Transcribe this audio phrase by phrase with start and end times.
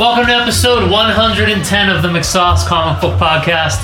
[0.00, 3.82] Welcome to episode 110 of the McSauce Comic Book Podcast.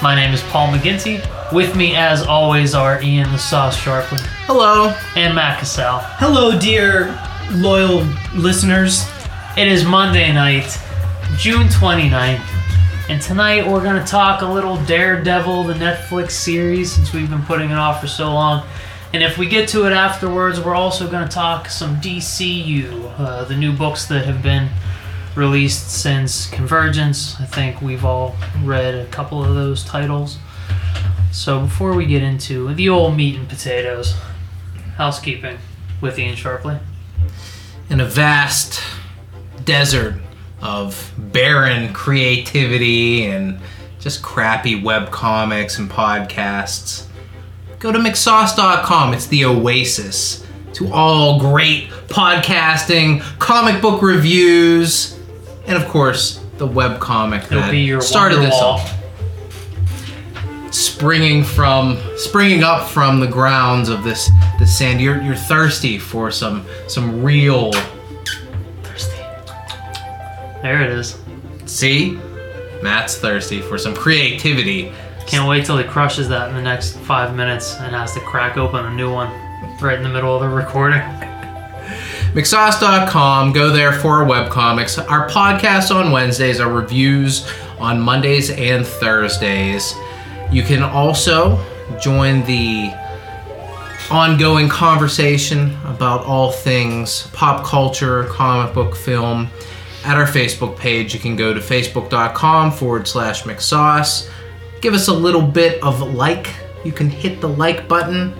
[0.00, 1.20] My name is Paul McGinty.
[1.52, 4.94] With me, as always, are Ian the Sauce Sharpley Hello.
[5.16, 5.98] and Matt Cassell.
[6.18, 7.18] Hello, dear
[7.50, 9.04] loyal listeners.
[9.56, 10.78] It is Monday night,
[11.36, 12.46] June 29th,
[13.08, 17.42] and tonight we're going to talk a little Daredevil, the Netflix series, since we've been
[17.42, 18.64] putting it off for so long.
[19.12, 23.46] And if we get to it afterwards, we're also going to talk some DCU, uh,
[23.46, 24.68] the new books that have been
[25.36, 27.40] released since Convergence.
[27.40, 30.38] I think we've all read a couple of those titles.
[31.32, 34.14] So before we get into the old meat and potatoes,
[34.96, 35.58] housekeeping
[36.00, 36.80] with Ian Sharpley.
[37.88, 38.82] In a vast
[39.64, 40.14] desert
[40.60, 43.60] of barren creativity and
[43.98, 47.06] just crappy web comics and podcasts,
[47.78, 49.14] go to McSauce.com.
[49.14, 55.19] It's the oasis to all great podcasting, comic book reviews,
[55.70, 58.80] and of course, the web comic that be your started this all.
[60.70, 66.30] springing from springing up from the grounds of this this sand you're you're thirsty for
[66.30, 67.72] some some real
[68.82, 69.16] Thirsty.
[70.62, 71.18] There it is.
[71.66, 72.18] see
[72.82, 74.92] matt's thirsty for some creativity
[75.26, 78.56] Can't wait till he crushes that in the next five minutes and has to crack
[78.56, 79.28] open a new one
[79.80, 81.00] right in the middle of the recording.
[82.32, 84.98] mcsauce.com go there for our webcomics.
[85.10, 89.94] Our podcasts on wednesdays our reviews on mondays and thursdays.
[90.52, 91.64] You can also
[92.00, 92.92] join the
[94.10, 99.48] ongoing conversation about all things pop culture comic book film
[100.04, 101.14] at our facebook page.
[101.14, 104.30] You can go to facebook.com forward slash mcsauce
[104.80, 106.48] give us a little bit of like.
[106.84, 108.34] You can hit the like button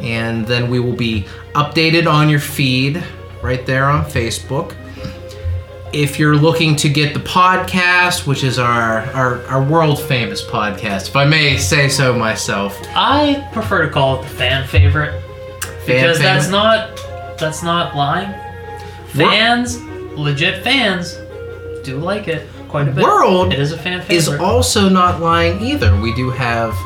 [0.00, 3.02] and then we will be updated on your feed
[3.42, 4.76] right there on Facebook.
[5.92, 11.08] If you're looking to get the podcast, which is our, our, our world famous podcast,
[11.08, 15.20] if I may say so myself, I prefer to call it the fan favorite
[15.86, 16.96] because that's not
[17.38, 18.32] that's not lying.
[19.08, 19.82] Fans,
[20.16, 21.14] legit fans,
[21.84, 23.02] do like it quite a bit.
[23.02, 24.16] World it is a fan favorite.
[24.16, 25.98] is also not lying either.
[26.00, 26.76] We do have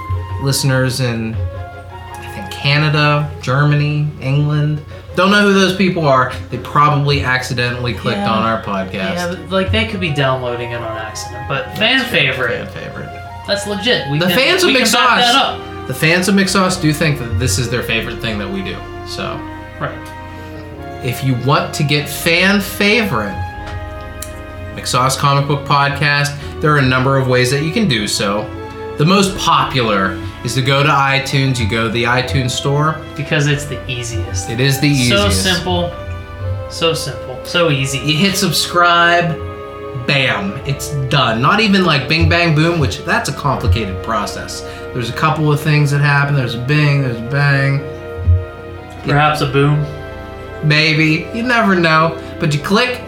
[0.43, 4.83] listeners in, I think, Canada, Germany, England.
[5.17, 6.33] Don't know who those people are.
[6.51, 8.33] They probably accidentally clicked Yeah.
[8.33, 8.93] on our podcast.
[8.93, 12.69] yeah, like they could be downloading it on accident, but fan favorite.
[12.69, 13.09] Fan favorite.
[13.47, 14.11] That's legit.
[14.11, 15.87] We The can, fans of we can back McSauce.
[15.87, 18.77] The fans of McSauce do think that this is their favorite thing that we do.
[19.07, 19.39] So,
[19.81, 19.93] Right.
[21.05, 23.35] if you want to get fan favorite
[24.75, 28.47] McSauce Comic Book Podcast, there are a number of ways that you can do so.
[28.99, 31.59] The most popular is to go to iTunes.
[31.59, 33.01] You go to the iTunes store.
[33.17, 34.51] Because it's the easiest.
[34.51, 35.43] It is the easiest.
[35.43, 35.93] So simple.
[36.71, 37.43] So simple.
[37.45, 37.99] So easy.
[37.99, 39.37] You hit subscribe,
[40.07, 41.41] bam, it's done.
[41.41, 44.61] Not even like bing bang boom, which that's a complicated process.
[44.93, 46.35] There's a couple of things that happen.
[46.35, 47.81] There's a bing, there's a bang.
[49.03, 49.83] Perhaps a boom.
[50.67, 51.29] Maybe.
[51.37, 52.21] You never know.
[52.41, 53.01] But you click,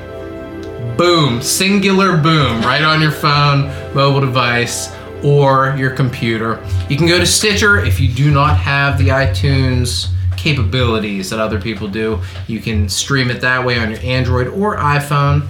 [0.97, 4.89] boom, singular boom, right on your phone, mobile device,
[5.27, 6.65] or your computer.
[6.89, 11.61] You can go to Stitcher if you do not have the iTunes capabilities that other
[11.61, 12.21] people do.
[12.47, 15.49] You can stream it that way on your Android or iPhone.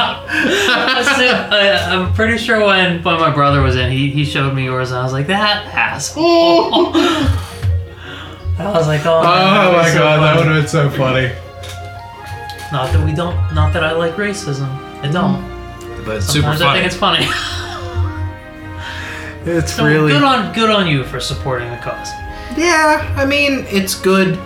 [1.51, 4.91] I, I'm pretty sure when, when my brother was in, he, he showed me yours,
[4.93, 6.93] and I was like, that asshole.
[8.59, 10.39] I was like, oh, Oh man, my so god, that funny.
[10.49, 11.33] would have been so funny.
[12.73, 14.69] Not that we don't, not that I like racism.
[15.03, 15.43] I don't.
[15.43, 16.05] Mm.
[16.05, 17.27] But it's super Sometimes I think it's funny.
[19.47, 22.09] It's So really good on good on you for supporting the cause.
[22.57, 24.39] Yeah, I mean, it's good.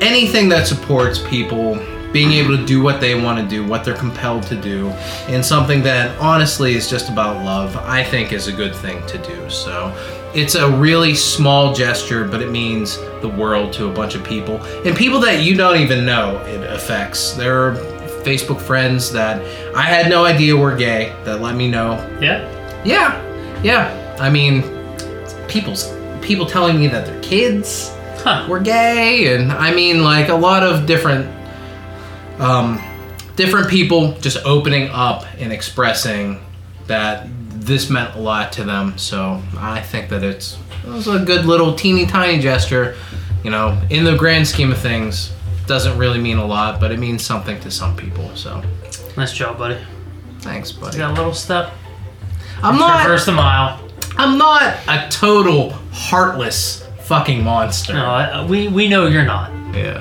[0.00, 1.74] Anything that supports people
[2.12, 4.88] being able to do what they want to do, what they're compelled to do,
[5.28, 9.18] and something that honestly is just about love, I think is a good thing to
[9.18, 9.50] do.
[9.50, 9.92] So
[10.34, 14.62] it's a really small gesture, but it means the world to a bunch of people.
[14.84, 17.32] And people that you don't even know it affects.
[17.32, 17.74] There are
[18.24, 19.40] Facebook friends that
[19.74, 22.44] I had no idea were gay that let me know Yeah.
[22.84, 23.22] yeah,
[23.62, 24.16] yeah.
[24.20, 24.62] I mean,
[25.48, 28.44] people's people telling me that their kids Huh.
[28.48, 31.28] were gay, and I mean, like a lot of different,
[32.40, 32.80] um,
[33.36, 36.40] different people just opening up and expressing
[36.88, 37.28] that
[37.66, 38.96] this meant a lot to them.
[38.98, 42.96] So I think that it's it was a good little teeny tiny gesture.
[43.44, 45.32] You know, in the grand scheme of things,
[45.66, 48.34] doesn't really mean a lot, but it means something to some people.
[48.36, 48.62] So
[49.16, 49.78] Nice job, buddy.
[50.40, 50.96] thanks, buddy.
[50.96, 51.72] You got a little step.
[52.62, 53.02] I'm not.
[53.02, 53.80] Traverse the mile.
[54.18, 57.92] I'm not a total heartless fucking monster.
[57.94, 59.50] No, I, we we know you're not.
[59.74, 60.00] Yeah.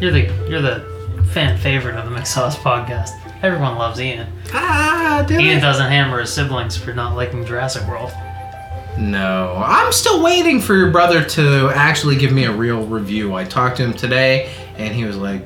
[0.00, 0.84] You're the you're the
[1.32, 3.10] fan favorite of the McSauce podcast.
[3.42, 4.26] Everyone loves Ian.
[4.52, 5.60] Ah, did Ian it?
[5.60, 8.10] doesn't hammer his siblings for not liking Jurassic World.
[8.98, 13.34] No, I'm still waiting for your brother to actually give me a real review.
[13.34, 15.42] I talked to him today, and he was like,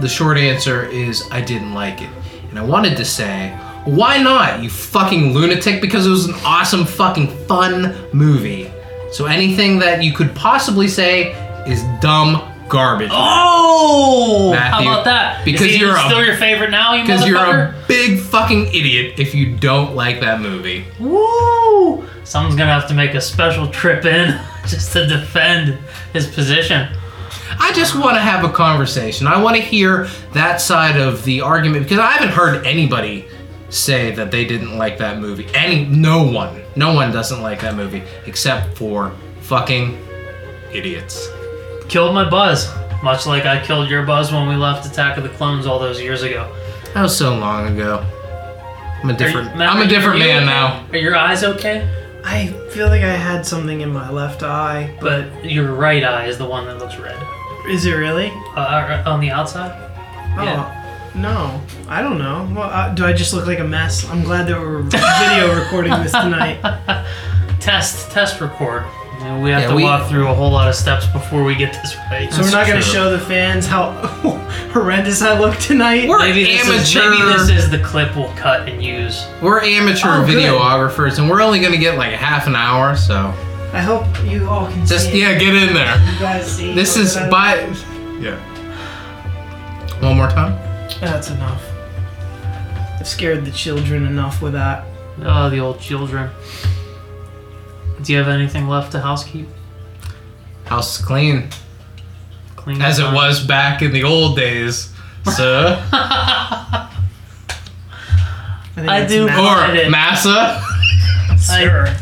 [0.00, 2.10] "The short answer is I didn't like it."
[2.50, 3.56] And I wanted to say,
[3.86, 8.70] "Why not, you fucking lunatic?" Because it was an awesome, fucking fun movie.
[9.10, 11.32] So anything that you could possibly say
[11.66, 12.42] is dumb
[12.72, 13.10] garbage.
[13.12, 15.44] Oh, Matthew, how about that?
[15.44, 18.68] because Is Ian you're a- still your favorite now, you Because you're a big fucking
[18.68, 20.86] idiot if you don't like that movie.
[20.98, 22.08] Woo!
[22.24, 25.78] Someone's gonna have to make a special trip in just to defend
[26.14, 26.88] his position.
[27.60, 29.26] I just want to have a conversation.
[29.26, 33.26] I want to hear that side of the argument because I haven't heard anybody
[33.68, 35.46] say that they didn't like that movie.
[35.54, 39.98] Any, no one, no one doesn't like that movie except for fucking
[40.72, 41.28] idiots.
[41.92, 42.70] Killed my buzz,
[43.02, 46.00] much like I killed your buzz when we left Attack of the Clones all those
[46.00, 46.50] years ago.
[46.94, 48.02] That was so long ago.
[49.02, 49.50] I'm a different.
[49.52, 50.46] you- Matt, I'm a different you man okay?
[50.46, 50.86] now.
[50.90, 51.86] Are your eyes okay?
[52.24, 56.24] I feel like I had something in my left eye, but But your right eye
[56.28, 57.18] is the one that looks red.
[57.68, 58.32] is it really?
[58.56, 59.72] Uh, on the outside?
[60.38, 61.10] Oh, Yeah.
[61.14, 61.60] no.
[61.88, 62.48] I don't know.
[62.54, 64.08] Well, uh, do I just look like a mess?
[64.08, 66.56] I'm glad that we're video recording this tonight.
[67.60, 68.84] Test, test record.
[69.22, 71.44] You know, we have Yeah, to we- walk through a whole lot of steps before
[71.44, 72.32] we get this right.
[72.32, 72.92] So we're not going to true.
[72.92, 73.92] show the fans how
[74.72, 76.08] horrendous I look tonight.
[76.08, 77.38] We're maybe this, is, maybe amateur.
[77.46, 79.24] this is the clip we'll cut and use.
[79.40, 80.36] We're amateur Oh, good.
[80.36, 82.96] videographers, and we're only gonna get like half an hour.
[82.96, 83.14] So
[83.72, 85.12] I hope you all can just see.
[85.12, 85.20] it.
[85.20, 85.96] yeah, get in there.
[86.14, 86.74] You guys see.
[86.74, 87.64] This what is I by.
[87.66, 87.78] look-
[88.20, 88.38] Yeah.
[90.00, 90.54] One more time.
[91.00, 91.62] That's enough.
[92.98, 94.84] I've scared the children enough with that.
[95.24, 96.30] Oh, the old children.
[98.02, 99.48] Do you have anything left to housekeep?
[100.64, 101.48] House is clean.
[102.56, 104.92] Clean as it was back in the old days.
[105.34, 106.88] So, I,
[108.74, 110.60] think I do or massa.
[111.38, 111.96] Sir.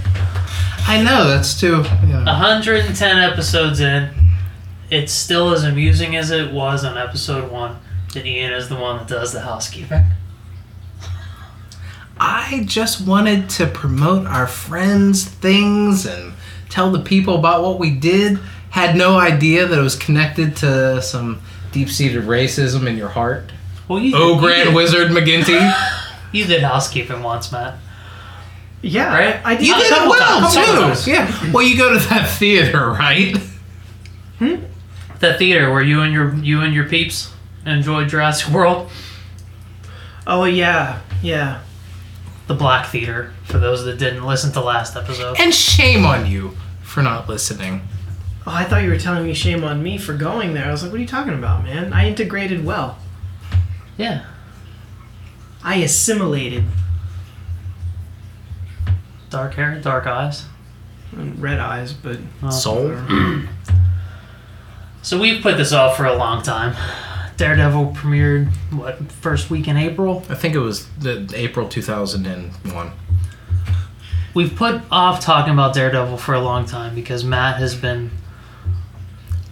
[0.87, 1.83] I know that's too.
[2.07, 2.25] Yeah.
[2.25, 4.11] 110 episodes in,
[4.91, 7.77] it's still as amusing as it was on episode one.
[8.15, 10.05] That Ian is the one that does the housekeeping.
[12.23, 16.35] I just wanted to promote our friends' things and
[16.69, 18.39] tell the people about what we did.
[18.69, 21.41] Had no idea that it was connected to some
[21.73, 23.51] deep-seated racism in your heart.
[23.89, 25.59] Well, you Oh, you Grand did, Wizard McGinty,
[26.33, 27.75] You did housekeeping once, Matt.
[28.83, 29.41] Yeah, Right?
[29.45, 29.67] I did.
[29.67, 30.63] you did it well times, too.
[30.81, 31.07] times.
[31.09, 31.53] Yeah.
[31.53, 33.37] Well, you go to that theater, right?
[34.39, 34.57] Hmm.
[35.19, 37.31] That theater where you and your you and your peeps
[37.67, 38.89] enjoyed Jurassic World.
[40.27, 41.61] Oh yeah, yeah.
[42.51, 45.39] The Black Theater, for those that didn't listen to last episode.
[45.39, 47.83] And shame on you for not listening.
[48.45, 50.65] Oh, I thought you were telling me shame on me for going there.
[50.65, 51.93] I was like, what are you talking about, man?
[51.93, 52.99] I integrated well.
[53.97, 54.25] Yeah.
[55.63, 56.65] I assimilated.
[59.29, 60.47] Dark hair, dark eyes.
[61.13, 62.19] And Red eyes, but.
[62.51, 62.97] Soul.
[65.03, 66.77] So we've put this off for a long time.
[67.41, 70.23] Daredevil premiered what first week in April.
[70.29, 72.93] I think it was the April 2001.
[74.35, 78.11] We've put off talking about Daredevil for a long time because Matt has been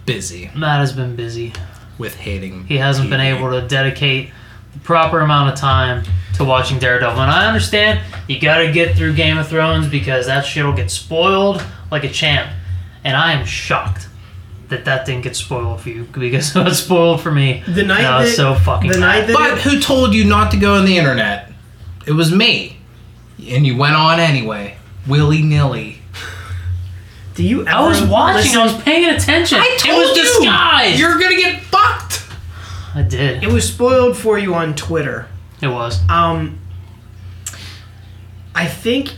[0.05, 0.51] Busy.
[0.55, 1.51] Matt has been busy.
[1.97, 2.67] with hating.
[2.67, 4.29] he hasn't been able to dedicate
[4.73, 6.03] the proper amount of time
[6.35, 7.19] to watching Daredevil.
[7.19, 10.91] And I understand you got to get through Game of Thrones because that shit'll get
[10.91, 12.51] spoiled like a champ.
[13.03, 14.08] And I am shocked
[14.69, 17.63] that that didn't get spoiled for you because it was spoiled for me.
[17.67, 19.19] The night and I was that- so fucking the mad.
[19.21, 21.51] night that- But who told you not to go on the internet?
[22.07, 22.77] It was me.
[23.49, 26.01] And you went on anyway, willy nilly.
[27.35, 27.61] Do you?
[27.61, 28.41] Ever I was watching.
[28.43, 29.59] listen- I was paying attention.
[29.59, 30.99] I it told was you, disguised.
[30.99, 32.23] You're gonna get fucked.
[32.95, 33.43] I did.
[33.43, 35.27] It was spoiled for you on Twitter.
[35.61, 35.99] It was.
[36.09, 36.59] Um,
[38.53, 39.13] I think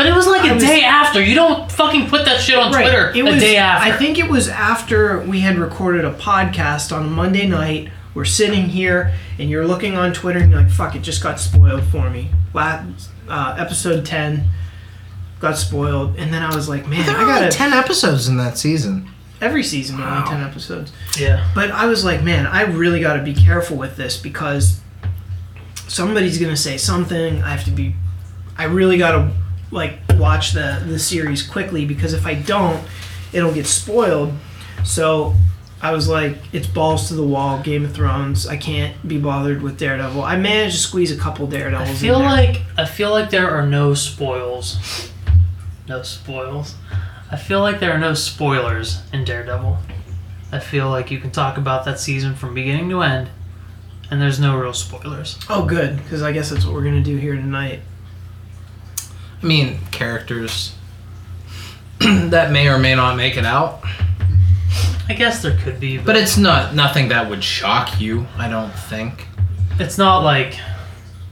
[0.00, 1.22] But it was like a was- day after.
[1.22, 3.92] You don't fucking put that shit on Twitter It a was, day after.
[3.92, 7.90] I think it was after we had recorded a podcast on a Monday night.
[8.14, 10.96] We're sitting here, and you're looking on Twitter, and you're like, "Fuck!
[10.96, 14.48] It just got spoiled for me." Last uh, episode ten
[15.38, 18.56] got spoiled, and then I was like, "Man, There I gotta." ten episodes in that
[18.58, 19.08] season.
[19.42, 20.16] every season Wow.
[20.18, 20.92] only ten episodes.
[21.18, 21.46] Yeah.
[21.54, 24.80] But I was like, man, I really got to be careful with this because
[25.88, 27.42] somebody's gonna say something.
[27.42, 27.94] I have to be.
[28.58, 29.30] I really got to
[29.70, 32.82] like watch the the series quickly because if I don't,
[33.32, 34.32] it'll get spoiled.
[34.84, 35.34] So
[35.82, 37.62] I was like, it's balls to the wall.
[37.62, 38.46] Game of Thrones.
[38.46, 40.22] I can't be bothered with Daredevil.
[40.22, 41.88] I managed to squeeze a couple Daredevils.
[41.88, 42.28] I in feel there.
[42.28, 45.10] like I feel like there are no spoils.
[45.88, 46.74] No spoils.
[47.30, 49.78] I feel like there are no spoilers in Daredevil.
[50.52, 53.28] I feel like you can talk about that season from beginning to end,
[54.10, 55.38] and there's no real spoilers.
[55.48, 57.80] Oh, good, because I guess that's what we're gonna do here tonight.
[59.42, 60.74] I mean, characters
[62.00, 63.80] that may or may not make it out,
[65.08, 68.26] I guess there could be, but, but it's not nothing that would shock you.
[68.36, 69.26] I don't think.
[69.78, 70.56] it's not like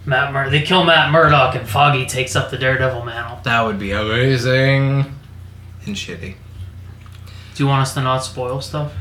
[0.06, 3.38] Matt Mur- They kill Matt Murdock and Foggy takes up the Daredevil mantle.
[3.44, 5.14] That would be amazing
[5.86, 6.34] and shitty.
[7.54, 8.92] Do you want us to not spoil stuff?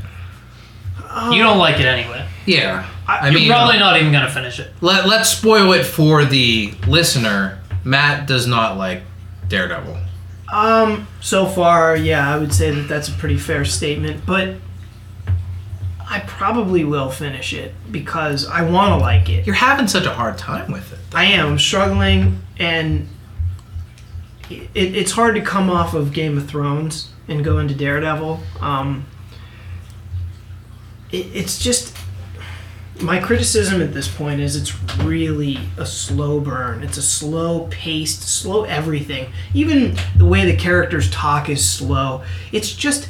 [1.09, 2.27] Um, You don't like it anyway.
[2.45, 4.71] Yeah, I, You're mean, probably not even gonna finish it.
[4.81, 7.59] let let's spoil it for the listener.
[7.87, 9.01] Matt does not like
[9.47, 9.97] Daredevil.
[10.51, 14.55] Um, so far, yeah, I would say that that's a pretty fair statement, but
[16.09, 19.45] I probably will finish it because I want to like it.
[19.45, 20.99] You're having such a hard time with it.
[21.13, 23.07] I am I'm struggling, and
[24.49, 28.41] it, it's hard to come off of Game of Thrones and go into Daredevil.
[28.59, 29.05] Um,
[31.09, 31.96] it, it's just
[33.01, 36.83] my criticism at this point is it's really a slow burn.
[36.83, 39.31] It's a slow paced, slow everything.
[39.53, 42.23] Even the way the characters talk is slow.
[42.51, 43.09] It's just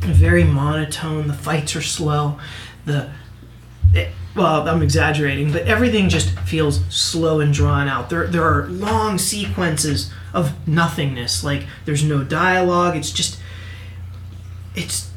[0.00, 1.28] very monotone.
[1.28, 2.38] The fights are slow.
[2.84, 3.10] The
[3.94, 8.10] it- well, I'm exaggerating, but everything just feels slow and drawn out.
[8.10, 11.44] There, there are long sequences of nothingness.
[11.44, 12.96] Like there's no dialogue.
[12.96, 13.38] It's just,
[14.74, 15.08] it's,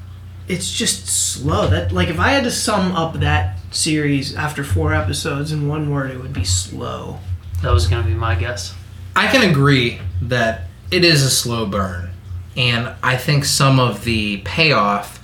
[0.48, 1.68] it's just slow.
[1.68, 5.92] That like if I had to sum up that series after four episodes in one
[5.92, 7.20] word, it would be slow.
[7.62, 8.74] That was gonna be my guess.
[9.16, 12.12] I can agree that it is a slow burn,
[12.56, 15.24] and I think some of the payoff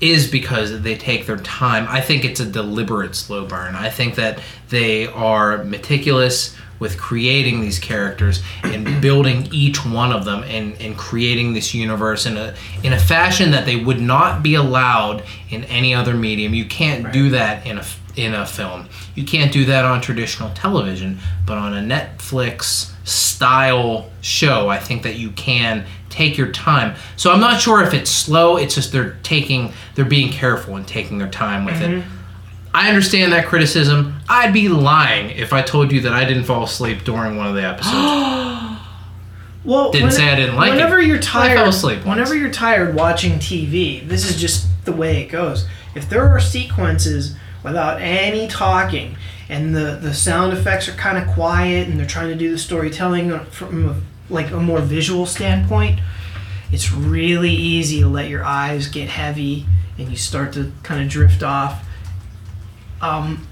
[0.00, 1.86] is because they take their time.
[1.88, 3.74] I think it's a deliberate slow burn.
[3.74, 10.24] I think that they are meticulous with creating these characters and building each one of
[10.24, 14.42] them and, and creating this universe in a in a fashion that they would not
[14.42, 16.54] be allowed in any other medium.
[16.54, 17.84] You can't do that in a
[18.16, 18.88] in a film.
[19.14, 25.02] You can't do that on traditional television, but on a Netflix style show, I think
[25.02, 26.96] that you can take your time.
[27.16, 30.86] So I'm not sure if it's slow, it's just they're taking they're being careful and
[30.86, 31.90] taking their time with it.
[31.90, 32.19] Mm-hmm.
[32.72, 34.14] I understand that criticism.
[34.28, 37.54] I'd be lying if I told you that I didn't fall asleep during one of
[37.54, 38.66] the episodes.
[39.62, 40.76] Well, Didn't say I didn't like it.
[40.76, 42.06] whenever you're I tired, fell asleep once.
[42.08, 45.66] whenever you're tired watching TV, this is just the way it goes.
[45.94, 49.16] If there are sequences without any talking
[49.50, 52.56] and the the sound effects are kind of quiet and they're trying to do the
[52.56, 56.00] storytelling from a, like a more visual standpoint,
[56.72, 59.66] it's really easy to let your eyes get heavy
[59.98, 61.84] and you start to kind of drift off.
[63.02, 63.46] Um,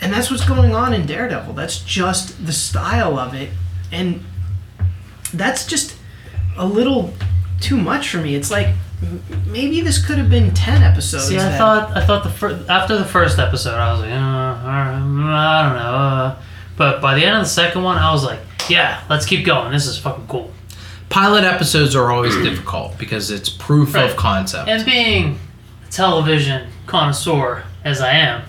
[0.00, 1.54] and that's what's going on in Daredevil.
[1.54, 3.50] That's just the style of it,
[3.92, 4.24] and
[5.32, 5.96] that's just
[6.56, 7.12] a little
[7.60, 8.34] too much for me.
[8.34, 8.68] It's like
[9.46, 11.28] maybe this could have been ten episodes.
[11.28, 14.10] See, I that- thought I thought the fir- after the first episode, I was like,
[14.10, 15.82] uh, I don't know.
[15.82, 16.36] Uh.
[16.76, 19.70] But by the end of the second one, I was like, yeah, let's keep going.
[19.72, 20.50] This is fucking cool.
[21.08, 24.10] Pilot episodes are always difficult because it's proof Right.
[24.10, 24.68] of concept.
[24.68, 25.38] And being
[25.86, 28.42] a television connoisseur as I am,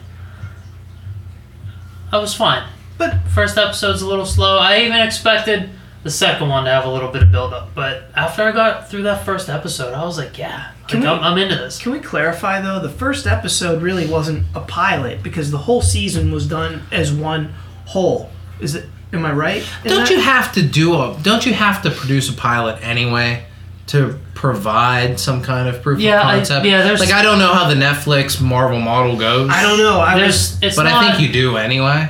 [2.11, 2.67] I was fine.
[2.97, 4.57] But First episode's a little slow.
[4.57, 5.69] I even expected
[6.03, 7.75] the second one to have a little bit of build up.
[7.75, 11.25] But after I got through that first episode, I was like, yeah, Can like, we-
[11.25, 11.81] I'm, I'm into this.
[11.81, 12.79] Can we clarify though?
[12.79, 17.53] The first episode really wasn't a pilot because the whole season was done as one
[17.85, 18.29] whole.
[18.61, 18.85] Is it?
[19.11, 19.67] Am I right?
[19.83, 20.09] Don't that?
[20.09, 21.17] you have to do a?
[21.21, 23.45] Don't you have to produce a pilot anyway
[23.87, 26.65] to provide some kind of proof Yeah, of I- concept?
[26.65, 29.99] yeah, there's- like I don't know how the Netflix Marvel model goes, I don't know.
[29.99, 30.59] I was.
[30.59, 32.09] There's, it's but not, I think you do anyway.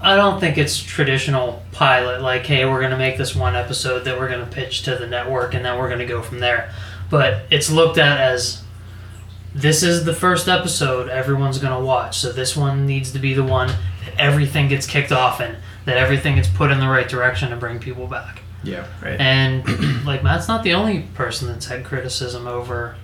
[0.00, 2.20] I don't think it's traditional pilot.
[2.20, 5.54] Like, hey, we're gonna make this one episode that we're gonna pitch to the network,
[5.54, 6.70] and then we're gonna go from there.
[7.10, 8.62] But it's looked at as
[9.54, 12.18] this is the first episode everyone's gonna watch.
[12.18, 15.96] So this one needs to be the one that everything gets kicked off in, that
[15.96, 18.42] everything gets put in the right direction to bring people back.
[18.64, 18.86] Yeah.
[19.02, 19.20] Right.
[19.20, 22.96] And like Matt's not the only person that's had criticism over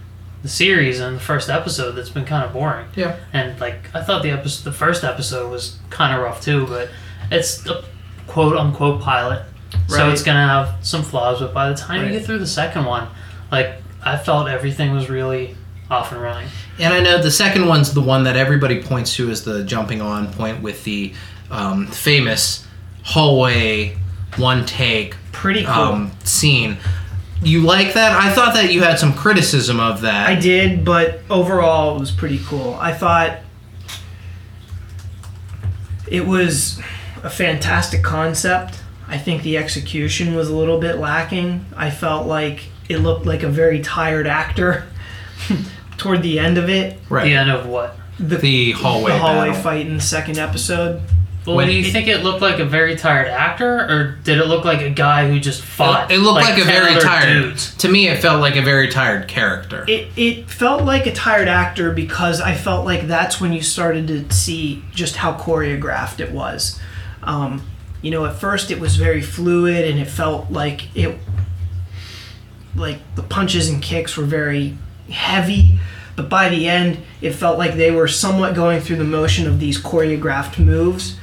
[0.43, 2.87] the series and the first episode that's been kind of boring.
[2.97, 3.17] Yeah.
[3.33, 6.91] And like I thought the episode, the first episode was kind of rough too, but
[7.31, 7.85] it's a
[8.27, 9.45] quote unquote pilot,
[9.89, 11.41] so it's gonna have some flaws.
[11.41, 12.13] But by the time Right.
[12.13, 13.09] you get through the second one,
[13.51, 15.57] like I felt everything was really
[15.91, 16.49] off and running.
[16.79, 20.03] And I know the second one's the one that everybody points to as the jumping
[20.03, 21.15] on point with the
[21.51, 22.67] um, famous
[23.05, 23.97] hallway
[24.37, 25.75] one take Pretty cool.
[25.75, 26.79] um, scene.
[27.43, 28.13] You like that?
[28.13, 30.27] I thought that you had some criticism of that.
[30.27, 32.73] I did, but overall it was pretty cool.
[32.81, 33.41] I thought
[36.09, 36.81] it was
[37.23, 38.83] a fantastic concept.
[39.07, 41.67] I think the execution was a little bit lacking.
[41.77, 44.87] I felt like it looked like a very tired actor
[45.99, 46.99] toward the end of it.
[47.11, 47.25] Right.
[47.25, 47.99] The end of what?
[48.19, 49.13] The, The hallway.
[49.13, 49.63] the hallway battle.
[49.63, 51.03] fight in the second episode.
[51.47, 54.39] Well, When do you it- think it looked like a very tired actor, or did
[54.39, 56.11] it look like a guy who just fought?
[56.11, 57.43] It looked like, a very tired.
[57.43, 57.75] dudes?
[57.77, 59.85] To me, it felt like a very tired character.
[59.87, 64.09] It, it felt like a tired actor because I felt like that's when you started
[64.09, 66.81] to see just how choreographed it was.
[67.23, 67.62] Um,
[68.01, 71.18] you know, at first it was very fluid and it felt like it,
[72.75, 74.77] like the punches and kicks were very
[75.11, 75.79] heavy,
[76.16, 79.61] but by the end it felt like they were somewhat going through the motion of
[79.61, 81.16] these choreographed moves,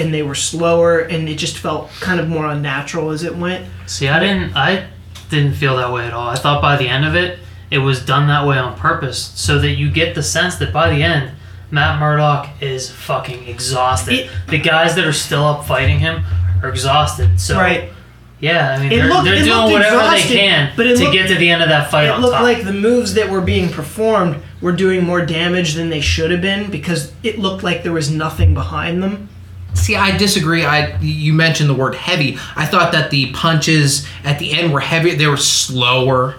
[0.00, 3.66] and they were slower and it just felt kind of more unnatural as it went.
[3.86, 4.56] See, I didn't.
[4.56, 4.86] I
[5.28, 6.28] didn't feel that way at all.
[6.28, 7.38] I thought by the end of it,
[7.70, 10.90] it was done that way on purpose, so that you get the sense that by
[10.90, 11.30] the end,
[11.70, 14.14] Matt Murdock is fucking exhausted.
[14.14, 16.24] It- the guys that are still up fighting him
[16.64, 17.40] are exhausted.
[17.40, 17.92] So Right.
[18.40, 21.36] yeah, I mean they're, looked- they're doing whatever they can but to looked- get to
[21.36, 22.42] the end of that fight It looked top.
[22.42, 26.40] like the moves that were being performed were doing more damage than they should have
[26.42, 29.28] been because it looked like there was nothing behind them.
[29.74, 30.64] See, I disagree.
[30.64, 32.38] I you mentioned the word heavy.
[32.56, 35.14] I thought that the punches at the end were heavy.
[35.14, 36.34] They were slower,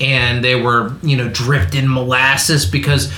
[0.00, 3.12] and they were you know dripped in molasses because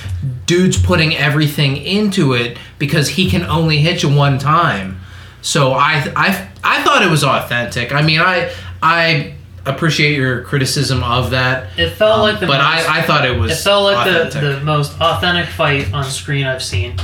[0.46, 5.00] dude's putting everything into it because he can only hit you one time.
[5.42, 7.92] So I I I thought it was authentic.
[7.94, 11.76] I mean, I I appreciate your criticism of that.
[11.78, 14.06] it felt um, like the but most- I I thought it was It felt like
[14.06, 14.40] authentic.
[14.40, 16.96] the, the most authentic fight on screen I've seen,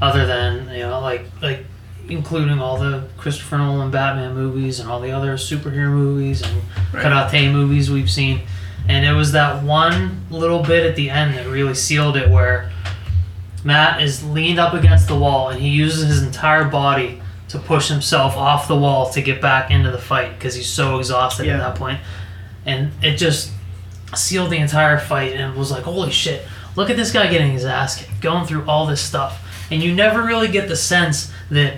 [0.00, 1.64] other than you know like like
[2.08, 7.04] including all the Christopher Nolan Batman movies and all the other superhero movies and Right.
[7.04, 8.42] karate movies we've seen,
[8.88, 12.70] and it was that one little bit at the end that really sealed it where
[13.64, 17.88] Matt is leaned up against the wall and he uses his entire body to push
[17.88, 21.54] himself off the wall to get back into the fight because he's so exhausted Yeah.
[21.54, 21.98] at that point,
[22.66, 23.50] and it just
[24.14, 27.64] sealed the entire fight and was like, holy shit, look at this guy getting his
[27.64, 29.42] ass kicked, going through all this stuff.
[29.70, 31.74] And you never really get the sense that,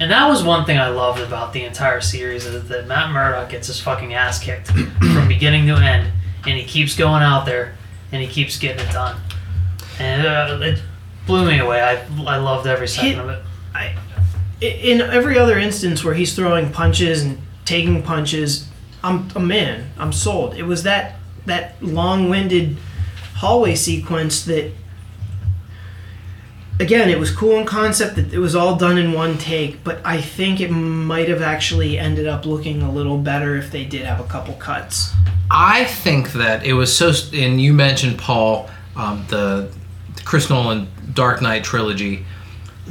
[0.00, 3.50] and that was one thing I loved about the entire series is that Matt Murdock
[3.50, 4.68] gets his fucking ass kicked
[5.12, 6.12] from beginning to end,
[6.46, 7.76] and he keeps going out there
[8.12, 9.16] and he keeps getting it done.
[9.98, 10.82] And uh, it
[11.26, 11.80] blew me away.
[11.80, 11.94] I,
[12.26, 13.42] I loved every second He- of it.
[13.74, 13.96] I,
[14.60, 18.68] in every other instance where he's throwing punches and taking punches,
[19.02, 19.90] I'm I'm in.
[19.98, 20.54] I'm sold.
[20.56, 22.76] It was that that long-winded
[23.34, 24.72] hallway sequence that
[26.80, 30.00] again, it was cool in concept that it was all done in one take, but
[30.04, 34.04] I think it might have actually ended up looking a little better if they did
[34.04, 35.12] have a couple cuts.
[35.50, 39.70] I think that it was so, and you mentioned Paul, um, the
[40.24, 42.24] Chris Nolan Dark Knight trilogy,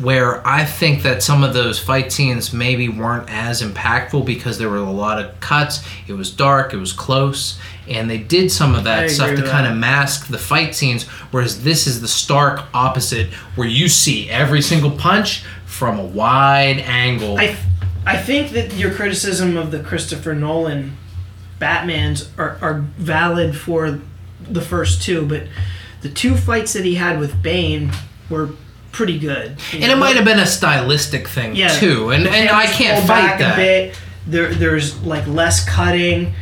[0.01, 4.69] where I think that some of those fight scenes maybe weren't as impactful because there
[4.69, 5.85] were a lot of cuts.
[6.07, 9.67] It was dark, it was close, and they did some of that stuff to kind
[9.67, 11.03] of mask the fight scenes.
[11.31, 16.79] Whereas this is the stark opposite, where you see every single punch from a wide
[16.79, 17.37] angle.
[17.37, 17.55] I,
[18.05, 20.95] I think that your criticism of the Christopher Nolan
[21.59, 23.99] Batmans are, are valid for
[24.41, 25.43] the first two, but
[26.01, 27.91] the two fights that he had with Bane
[28.29, 28.49] were
[28.91, 29.57] pretty good.
[29.73, 31.69] and it might have been a stylistic thing Yeah.
[31.69, 33.95] too, and and I can't fight that.
[34.27, 36.33] There, there's like less cutting.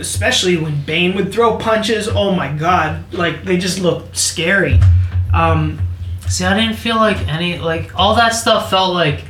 [0.00, 2.08] The especially when Bane would throw punches.
[2.08, 3.12] Oh my god!
[3.12, 4.80] Like they just looked scary.
[5.32, 5.78] Um,
[6.30, 9.24] See, I didn't feel like any like all that stuff felt like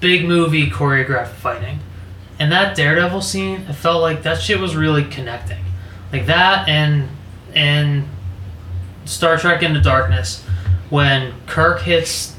[0.00, 1.80] big movie choreographed fighting,
[2.38, 5.62] and that Daredevil scene, it felt like that shit was really connecting,
[6.12, 7.10] like that and
[7.54, 8.08] and
[9.04, 10.42] Star Trek Into Darkness,
[10.88, 12.34] when Kirk hits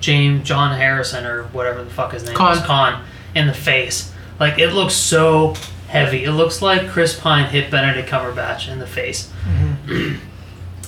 [0.00, 2.56] James John Harrison or whatever the fuck his name Khan.
[2.56, 3.04] is Khan
[3.34, 5.54] in the face, like it looks so
[5.88, 6.24] heavy.
[6.24, 10.16] It looks like Chris Pine hit Benedict Cumberbatch in the face mm-hmm.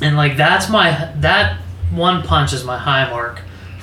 [0.03, 1.61] and like that's my that
[1.91, 3.41] one punch is my high mark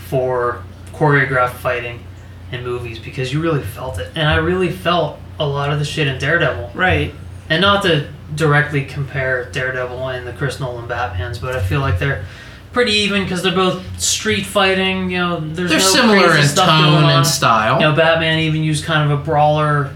[0.08, 2.04] for choreographed fighting
[2.52, 5.86] in movies because you really felt it and i really felt a lot of the
[5.86, 7.14] shit in daredevil right.
[7.50, 12.00] and not to directly compare daredevil and the chris nolan batmans but i feel like
[12.00, 12.26] they're
[12.72, 17.04] pretty even because they're both street fighting you know there's They're no similar in tone
[17.04, 17.76] and style.
[17.76, 19.94] you know batman even used kind of a brawler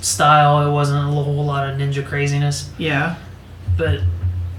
[0.00, 3.16] style it wasn't a whole lot of ninja craziness Yeah.
[3.76, 4.00] but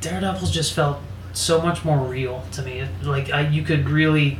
[0.01, 0.99] Daredevil's just felt
[1.33, 2.83] so much more real to me.
[3.03, 4.37] Like I, you could really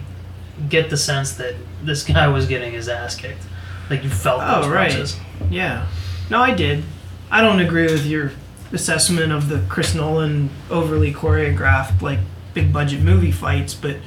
[0.69, 3.43] get the sense that this guy was getting his ass kicked.
[3.89, 4.89] Like you felt Oh, right.
[4.89, 5.17] punches.
[5.49, 5.85] Yeah.
[6.29, 6.83] No, I did.
[7.29, 8.31] I don't agree with your
[8.73, 12.19] assessment of the Chris Nolan overly choreographed, like
[12.53, 13.97] big budget movie fights, but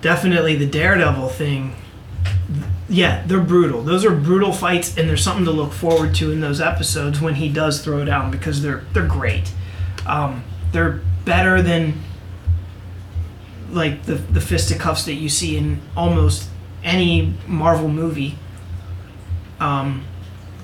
[0.00, 1.74] definitely the Daredevil thing.
[2.88, 3.82] Yeah, they're brutal.
[3.82, 7.36] Those are brutal fights, and there's something to look forward to in those episodes when
[7.36, 9.52] he does throw down because they're they're great.
[10.06, 12.00] Um, they're better than
[13.70, 16.48] like the the fisticuffs that you see in almost
[16.84, 18.36] any Marvel movie.
[19.60, 20.04] Um,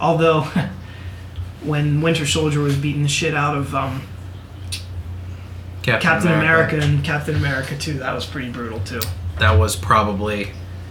[0.00, 0.48] although
[1.62, 4.02] when Winter Soldier was beating the shit out of um,
[5.82, 6.78] Captain America.
[6.80, 9.00] and Captain America too, that was pretty brutal too.
[9.38, 10.50] That was probably,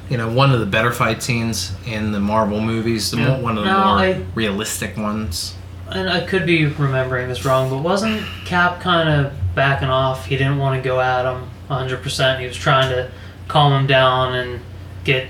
[0.10, 3.12] you know, one of the better fight scenes in the Marvel movies.
[3.12, 3.28] The Yeah.
[3.28, 5.54] mo- one of the No, more I- realistic ones.
[5.92, 10.26] And I could be remembering this wrong, but wasn't Cap kind of backing off?
[10.26, 12.40] He didn't want to go at him 100%.
[12.42, 13.08] He was trying to
[13.48, 14.60] calm him down and
[15.04, 15.28] get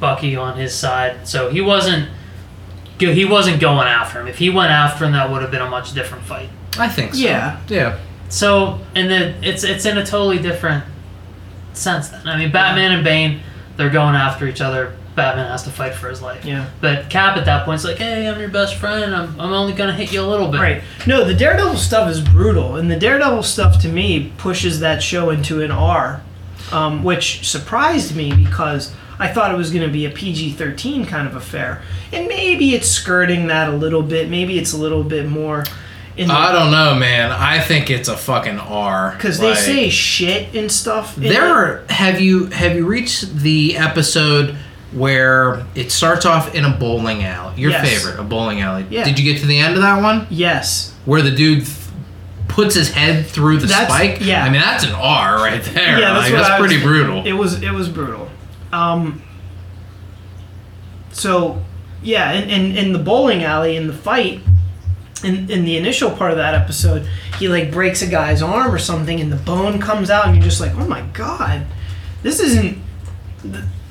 [0.00, 1.16] Bucky on his side.
[1.24, 2.08] So he wasn't
[2.98, 4.26] he wasn't going after him.
[4.26, 6.48] If he went after him, that would have been a much different fight.
[6.78, 7.20] I think so.
[7.20, 7.56] Yeah.
[7.68, 7.96] Yeah.
[8.30, 10.82] So, and then it's it's in a totally different
[11.74, 12.08] sense.
[12.08, 13.40] Then I mean, Batman and Bane,
[13.76, 14.96] they're going after each other.
[15.14, 16.44] Batman has to fight for his life.
[16.44, 16.68] Yeah.
[16.80, 19.14] But Cap at that point is like, "Hey, I'm your best friend.
[19.14, 20.82] I'm, I'm only gonna hit you a little bit." Right.
[21.06, 25.30] No, the Daredevil stuff is brutal, and the Daredevil stuff to me pushes that show
[25.30, 26.20] into an R,
[26.70, 31.06] um, which surprised me because I thought it was going to be a PG 13
[31.06, 31.82] kind of affair.
[32.12, 34.28] And maybe it's skirting that a little bit.
[34.28, 35.64] Maybe it's a little bit more
[36.16, 37.30] in I don't know, man.
[37.30, 39.12] I think it's a fucking R.
[39.12, 41.14] Because they say shit and stuff.
[41.16, 41.44] there.
[41.44, 44.56] Are, have you have you reached the episode
[44.92, 47.60] where it starts off in a bowling alley?
[47.60, 47.86] Your Yes.
[48.02, 48.86] favorite, a bowling alley.
[48.88, 49.04] Yeah.
[49.04, 50.94] Did you get to the end of that one Yes.
[51.04, 51.78] where the dude th-
[52.48, 54.18] puts his head through the That's- spike?
[54.22, 54.42] yeah.
[54.44, 55.98] I mean, that's an R right there.
[56.00, 57.26] Yeah, that's Like, that's I was pretty brutal.
[57.26, 58.28] It was it was brutal.
[58.72, 59.20] Um,
[61.12, 61.62] so
[62.02, 64.40] yeah, in, in, in the bowling alley in the fight,
[65.26, 67.06] in, in the initial part of that episode,
[67.38, 70.44] he like breaks a guy's arm or something, and the bone comes out, and you're
[70.44, 71.66] just like, oh my god,
[72.22, 72.78] this isn't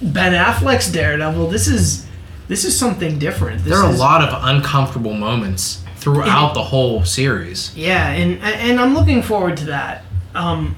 [0.02, 1.48] Ben Affleck's Daredevil.
[1.50, 2.06] This is
[2.48, 3.64] this is something different.
[3.64, 7.76] This there are a is- lot of uncomfortable moments throughout the whole series.
[7.76, 10.04] Yeah, and and I'm looking forward to that.
[10.34, 10.76] Um,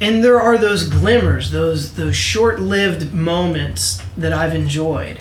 [0.00, 5.18] and there are those glimmers, those those short-lived moments that I've enjoyed.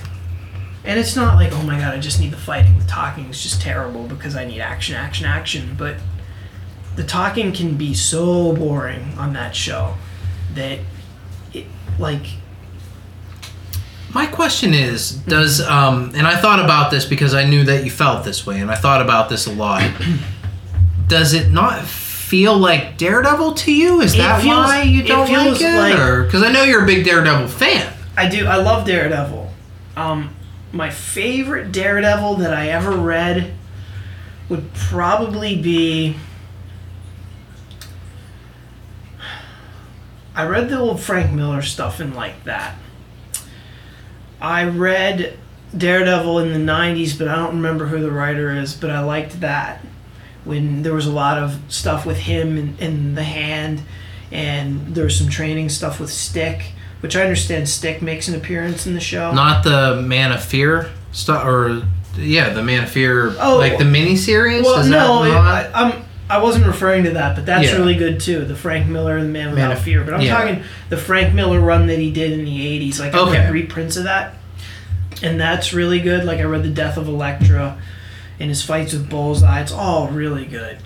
[0.85, 2.77] And it's not like, oh my god, I just need the fighting.
[2.79, 5.75] The talking is just terrible because I need action, action, action.
[5.77, 5.95] But
[6.95, 9.95] the talking can be so boring on that show
[10.53, 10.79] that,
[11.53, 11.65] it,
[11.99, 12.25] like,
[14.13, 17.91] My question is, does um, and I thought about this because I knew that you
[17.91, 19.91] felt this way, and I thought about this a lot.
[21.07, 24.01] does it not feel like Daredevil to you?
[24.01, 25.77] Is It that feels- why you don't feels like it?
[25.97, 27.91] like- Because I know you're a big Daredevil fan.
[28.15, 28.45] I do.
[28.47, 29.51] I love Daredevil.
[29.97, 30.29] Um,
[30.75, 33.53] my favorite Daredevil that I ever read
[34.49, 36.17] would probably be.
[40.35, 42.75] I read the old Frank Miller stuff and like that.
[44.41, 45.39] I read
[45.75, 49.39] Daredevil in the 90s, but I don't remember who the writer is, but I liked
[49.39, 49.79] that.
[50.43, 53.81] When there was a lot of stuff with him in the hand,
[54.29, 58.87] and there was some training stuff with Stick, which I understand Stick makes an appearance
[58.87, 59.31] in the show.
[59.33, 61.83] Not the Man of Fear stuff, or
[62.17, 63.57] yeah, the Man of Fear, Oh.
[63.57, 64.63] like the miniseries.
[64.63, 66.05] well, Is no, that not- I, I'm.
[66.27, 67.75] I wasn't referring to that, but that's Yeah.
[67.77, 68.45] really good too.
[68.45, 70.03] The Frank Miller and the Man Without of- Fear.
[70.03, 70.35] But I'm yeah.
[70.35, 72.99] talking the Frank Miller run that he did in the '80s.
[72.99, 73.37] Like I Okay.
[73.45, 74.33] read reprints of that.
[75.23, 76.25] and that's really good.
[76.25, 77.77] Like I read the Death of Elektra,
[78.39, 79.61] and his fights with Bullseye.
[79.61, 80.77] It's all really good.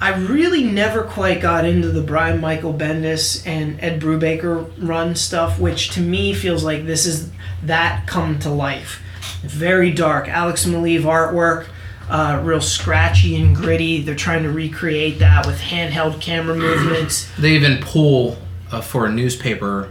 [0.00, 5.58] I really never quite got into the Brian Michael Bendis and Ed Brubaker run stuff,
[5.58, 7.30] which to me feels like this is
[7.64, 9.02] that come to life.
[9.42, 10.26] Very dark.
[10.28, 11.66] Alex Maleev artwork,
[12.08, 14.00] uh, real scratchy and gritty.
[14.00, 17.30] They're trying to recreate that with handheld camera movements.
[17.38, 18.38] They even pull
[18.72, 19.90] uh, for a newspaper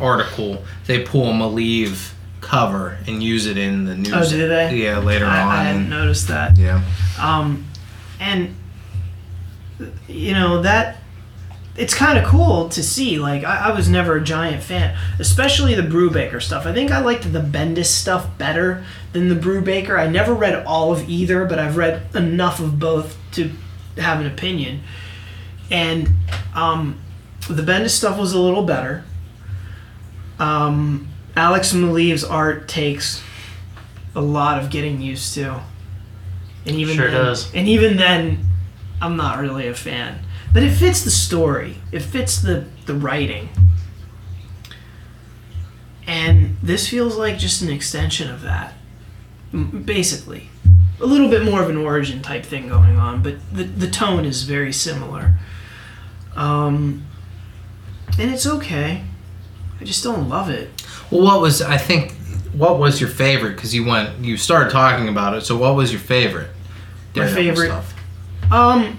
[0.00, 0.64] article.
[0.86, 4.12] They pull a Maleev cover and use it in the news.
[4.12, 4.76] Oh, do they?
[4.76, 5.48] Yeah, later I, on.
[5.48, 6.58] I hadn't noticed that.
[6.58, 6.82] yeah.
[7.20, 7.66] Um,
[8.20, 8.54] and
[10.08, 10.98] you know that
[11.76, 13.18] it's kind of cool to see.
[13.18, 16.66] Like I, I was never a giant fan, especially the Brubaker stuff.
[16.66, 19.98] I think I liked the Bendis stuff better than the Brubaker.
[19.98, 23.50] I never read all of either, but I've read enough of both to
[23.98, 24.82] have an opinion.
[25.70, 26.10] And
[26.54, 26.98] um,
[27.48, 29.04] the Bendis stuff was a little better.
[30.38, 33.22] Um, Alex Maleev's art takes
[34.14, 35.60] a lot of getting used to.
[36.64, 37.54] And even Sure then, does.
[37.54, 38.44] And even then,
[39.00, 40.20] I'm not really a fan.
[40.52, 41.76] But it fits the story.
[41.92, 43.48] It fits the the writing.
[46.06, 48.74] And this feels like just an extension of that.
[49.52, 50.48] Basically.
[51.00, 54.24] A little bit more of an origin type thing going on, but the, the tone
[54.24, 55.34] is very similar.
[56.36, 57.04] Um,
[58.18, 59.02] and it's okay.
[59.80, 60.70] I just don't love it.
[61.10, 62.12] Well, what was I think?
[62.52, 63.56] What was your favorite?
[63.56, 65.42] Because you went, you started talking about it.
[65.42, 66.48] So, what was your favorite?
[67.14, 67.92] My favorite- stuff?
[68.50, 68.98] Um,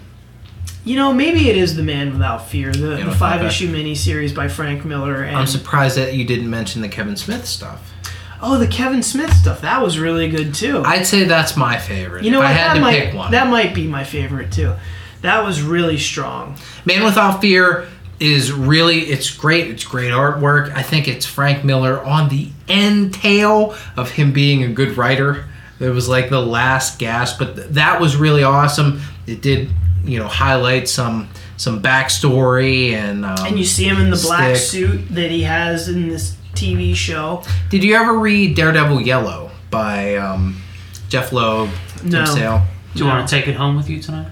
[0.87, 3.13] you know, maybe it is The Man Without Fear, the, the okay.
[3.13, 5.23] five issue miniseries by Frank Miller.
[5.23, 7.93] And, I'm surprised that you didn't mention the Kevin Smith stuff.
[8.41, 9.61] oh, the Kevin Smith stuff.
[9.61, 10.81] That was really good too.
[10.85, 12.23] I'd say that's my favorite.
[12.23, 12.51] you know if what?
[12.51, 13.31] I had to might pick one.
[13.31, 14.73] that might be my favorite too.
[15.21, 16.57] That was really strong.
[16.85, 17.87] Man Without Fear
[18.19, 19.67] is really it's great.
[19.67, 20.73] It's great artwork.
[20.73, 25.45] I think it's Frank Miller on the end tail of him being a good writer.
[25.79, 28.99] It was like the last gasp, but th- that was really awesome.
[29.27, 29.69] It did,
[30.03, 33.25] you know, highlight some some backstory and.
[33.25, 34.67] Um, And you see him in the black Stick.
[34.69, 37.43] suit that he has in this TV show.
[37.69, 40.61] Did you ever read Daredevil Yellow by um,
[41.09, 42.25] Jeph Loeb, Tim No.
[42.25, 42.61] Sale?
[42.93, 43.15] Do you No.
[43.15, 44.27] want to take it home with you tonight?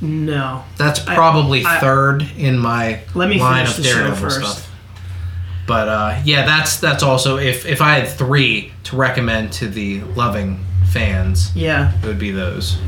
[0.00, 0.62] No.
[0.76, 4.40] That's probably I- third in my Let me line finish of the show Daredevil first.
[4.40, 4.70] stuff.
[5.66, 10.00] But uh, yeah, that's that's also if if I had three to recommend to the
[10.14, 10.64] loving
[10.96, 11.92] fans, Yeah.
[12.02, 12.78] it would be those.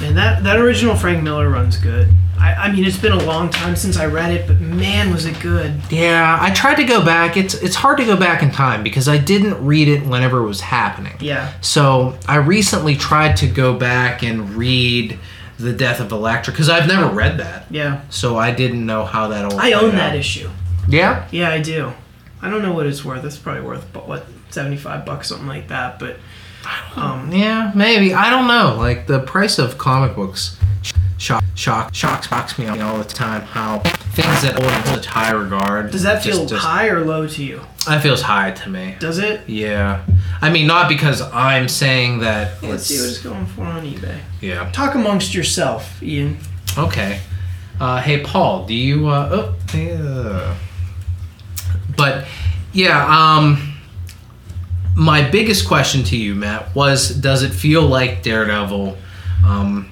[0.00, 2.08] And that that original Frank Miller run's good.
[2.38, 5.26] I, I mean, it's been a long time since I read it, but man, was
[5.26, 5.74] it good.
[5.90, 7.36] Yeah, I tried to go back.
[7.36, 10.46] It's it's hard to go back in time because I didn't read it whenever it
[10.46, 11.12] was happening.
[11.20, 11.52] Yeah.
[11.60, 15.18] So I recently tried to go back and read
[15.58, 18.00] the Death of Elektra because I've never read that, Yeah.
[18.10, 19.60] so I didn't know how that all.
[19.60, 20.48] I own that issue.
[20.88, 21.28] Yeah.
[21.30, 21.92] Yeah, I do.
[22.40, 23.24] I don't know what it's worth.
[23.24, 26.00] It's probably worth but what seventy five bucks, something like that.
[26.00, 26.16] But
[26.96, 28.14] um, Yeah, maybe.
[28.14, 28.76] I don't know.
[28.78, 30.56] Like the price of comic books
[31.18, 33.42] shock shock shocks shocks me all the time.
[33.42, 35.90] How things that hold in such high regard.
[35.90, 37.60] does that feel just- just- high or low to you?
[37.86, 38.96] That feels high to me.
[39.00, 39.40] Does it?
[39.48, 40.00] Yeah.
[40.40, 44.18] I mean, not because I'm saying that Let's see what it's going for on eBay.
[44.40, 44.70] yeah.
[44.72, 46.38] Talk amongst yourself, Ian.
[46.78, 47.20] Okay.
[47.80, 49.08] Uh, hey, Paul, do you.
[49.08, 50.54] Uh, oh, yeah.
[51.96, 52.26] But,
[52.72, 53.71] yeah, um.
[54.94, 58.96] My biggest question to you, Matt, was does it feel like Daredevil?
[59.46, 59.90] Um,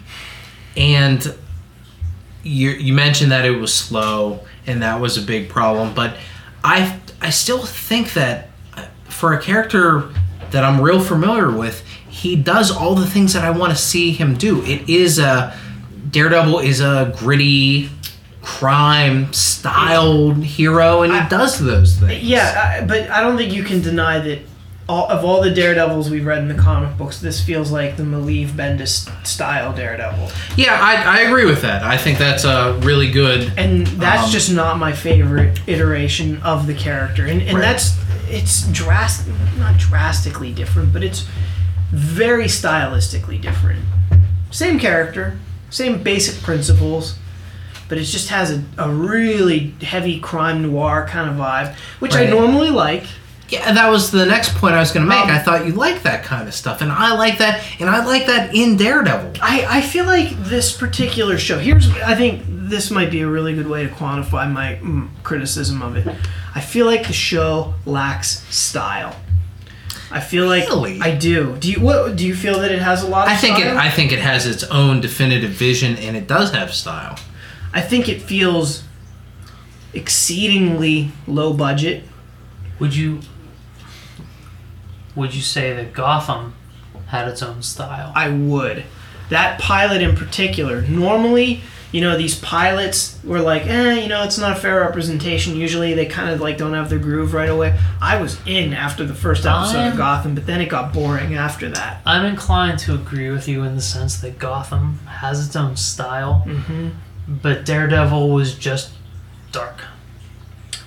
[0.77, 1.35] and
[2.43, 5.95] you, you mentioned that it was slow, and that was a big problem.
[5.95, 6.17] But
[6.63, 10.11] I, I still think that uh, for a character
[10.51, 14.13] that I'm real familiar with, he does all the things that I want to see
[14.13, 14.63] him do.
[14.65, 15.57] It is a
[16.11, 17.89] Daredevil is a gritty
[18.43, 22.23] crime styled hero, and he I- does those things.
[22.23, 24.41] Yeah, I, but I don't think you can deny that
[24.91, 28.03] all, of all the Daredevils we've read in the comic books, this feels like the
[28.03, 31.83] Maleev Bendis style Daredevil, yeah, I, I agree with that.
[31.85, 33.53] I think that's a really good.
[33.57, 37.25] and that's Um, just not my favorite iteration of the character.
[37.27, 37.63] And, and Right.
[37.63, 37.97] that's
[38.29, 41.25] it's drastic, not drastically different, but it's
[41.93, 43.81] very stylistically different.
[44.51, 45.39] Same character,
[45.71, 47.17] same basic principles.
[47.89, 52.27] But it just has a, a really heavy crime noir kind of vibe, which I
[52.27, 53.05] normally like.
[53.51, 55.25] Yeah, that was the next point I was going to make.
[55.25, 58.05] Um, I thought you liked that kind of stuff, and I like that, and I
[58.05, 59.33] like that in Daredevil.
[59.43, 63.55] I, I feel like this particular show here's i think this might be a really
[63.55, 66.07] good way to quantify my mm, criticism of it
[66.55, 69.17] i feel like the show lacks style
[70.11, 71.01] i feel like Really?
[71.01, 73.37] i do do you what do you feel that it has a lot of I
[73.37, 73.67] think it.
[73.67, 77.19] I think it has its own definitive vision, and it does have style.
[77.73, 78.83] I think it feels
[79.93, 82.05] exceedingly low budget
[82.79, 83.21] Would you
[85.21, 86.55] would you say that Gotham
[87.07, 88.13] had its own style?
[88.17, 88.85] I would.
[89.29, 91.61] That pilot in particular, normally,
[91.93, 95.57] you know, these pilots were like, eh, you know, it's not a fair representation.
[95.57, 97.79] Usually they kind of like don't have their groove right away.
[98.01, 101.35] I was in after the first episode I'm- of Gotham, but then it got boring
[101.35, 102.01] after that.
[102.07, 106.41] I'm inclined to agree with you in the sense that Gotham has its own style,
[106.41, 106.89] hmm
[107.29, 108.91] but Daredevil was just
[109.53, 109.83] dark.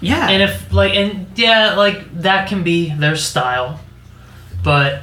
[0.01, 0.27] Yeah.
[0.29, 3.79] And if like and yeah, like that can be their style,
[4.63, 5.01] but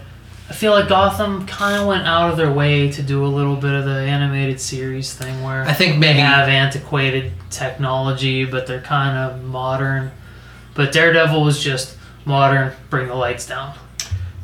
[0.48, 3.54] I feel like Gotham kind of went out of their way to do a little
[3.56, 8.66] bit of the animated series thing where I think they maybe have antiquated technology, but
[8.66, 10.10] they're kind of modern.
[10.74, 12.72] But Daredevil was just modern.
[12.90, 13.74] Bring the lights down,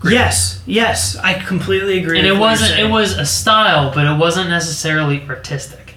[0.04, 2.18] yes, yes, I completely agree.
[2.18, 2.80] and with it what you're wasn't.
[2.80, 5.94] It was a style, but it wasn't necessarily artistic.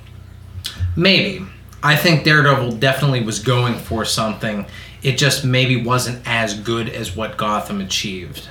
[0.96, 1.46] maybe
[1.82, 4.66] I think Daredevil definitely was going for something.
[5.02, 8.50] It just maybe wasn't as good as what Gotham achieved.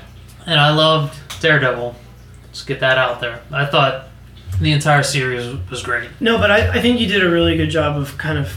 [0.48, 1.94] And I loved Daredevil.
[2.46, 3.42] Let's get that out there.
[3.52, 4.08] I thought
[4.58, 6.08] the entire series was great.
[6.20, 8.56] No, but I, I think you did a really good job of kind of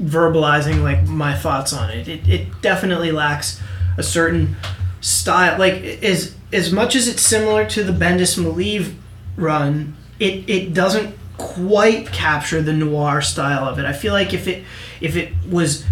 [0.00, 2.06] verbalizing like my thoughts on it.
[2.06, 3.60] It, it definitely lacks
[3.98, 4.54] a certain
[5.00, 5.58] style.
[5.58, 8.94] Like as as much as it's similar to the Bendis Maleev
[9.36, 13.84] run, it it doesn't quite capture the noir style of it.
[13.84, 14.64] I feel like if it
[15.00, 15.84] if it was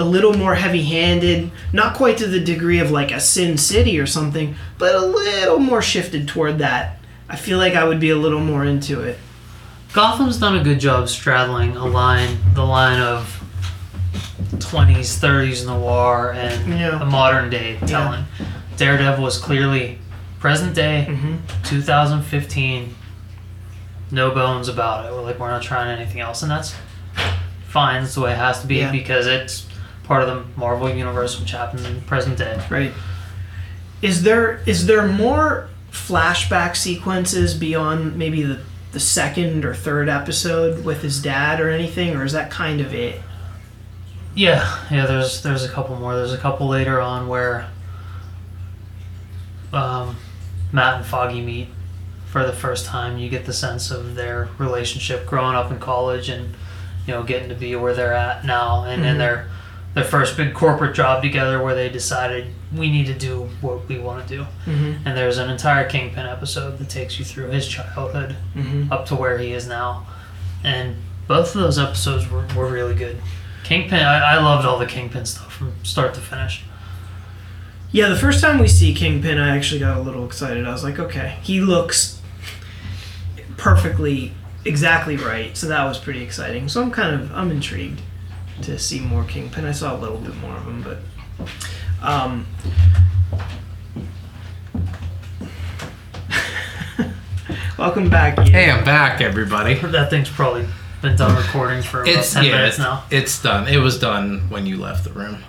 [0.00, 4.06] a little more heavy-handed, not quite to the degree of like a Sin City or
[4.06, 6.98] something, but a little more shifted toward that.
[7.28, 9.18] I feel like I would be a little more into it.
[9.92, 13.36] Gotham's done a good job straddling a line, the line of
[14.58, 17.00] 20s, 30s noir and Yeah.
[17.00, 18.24] a modern day telling.
[18.76, 19.98] Daredevil was clearly
[20.38, 22.94] present day, hmm 2015.
[24.12, 25.12] No bones about it.
[25.12, 26.74] We're like, we're not trying anything else, and that's
[27.68, 28.02] fine.
[28.02, 28.90] That's the way it has to be Yeah.
[28.90, 29.66] because it's
[30.10, 32.60] part of the Marvel universe, which happens in present day.
[32.68, 32.92] Right.
[34.02, 38.58] Is there is there more flashback sequences beyond maybe the
[38.90, 42.92] the second or third episode with his dad or anything, or is that kind of
[42.92, 43.20] it?
[44.34, 45.06] Yeah, yeah.
[45.06, 46.16] There's there's a couple more.
[46.16, 47.68] There's a couple later on where
[49.72, 50.16] um,
[50.72, 51.68] Matt and Foggy meet
[52.26, 53.16] for the first time.
[53.16, 56.54] You get the sense of their relationship growing up in college and
[57.06, 59.18] you know getting to be where they're at now, and then Mhm.
[59.18, 59.49] their
[59.94, 63.98] their first big corporate job together where they decided we need to do what we
[63.98, 64.42] want to do.
[64.64, 65.06] Mm-hmm.
[65.06, 68.92] And there's an entire Kingpin episode that takes you through his childhood Mm-hmm.
[68.92, 70.06] up to where he is now.
[70.62, 73.20] And both of those episodes were, were really good.
[73.64, 76.62] Kingpin, I, I loved all the Kingpin stuff from start to finish.
[77.92, 80.66] Yeah, the first time we see Kingpin, I actually got a little excited.
[80.66, 82.20] I was like, okay, he looks
[83.56, 84.32] perfectly,
[84.64, 85.56] exactly right.
[85.56, 86.68] So that was pretty exciting.
[86.68, 88.00] So I'm kind of, I'm intrigued
[88.62, 89.64] to see more Kingpin.
[89.64, 90.98] I saw a little bit more of him, but,
[92.02, 92.46] um,
[97.78, 98.38] welcome back.
[98.38, 98.48] Ian.
[98.48, 99.74] Hey, I'm back, everybody.
[99.74, 100.66] That thing's probably
[101.02, 103.04] been done recording for about It's 10 yeah, minutes it's, now.
[103.10, 103.68] it's done.
[103.68, 105.42] It was done when you left the room,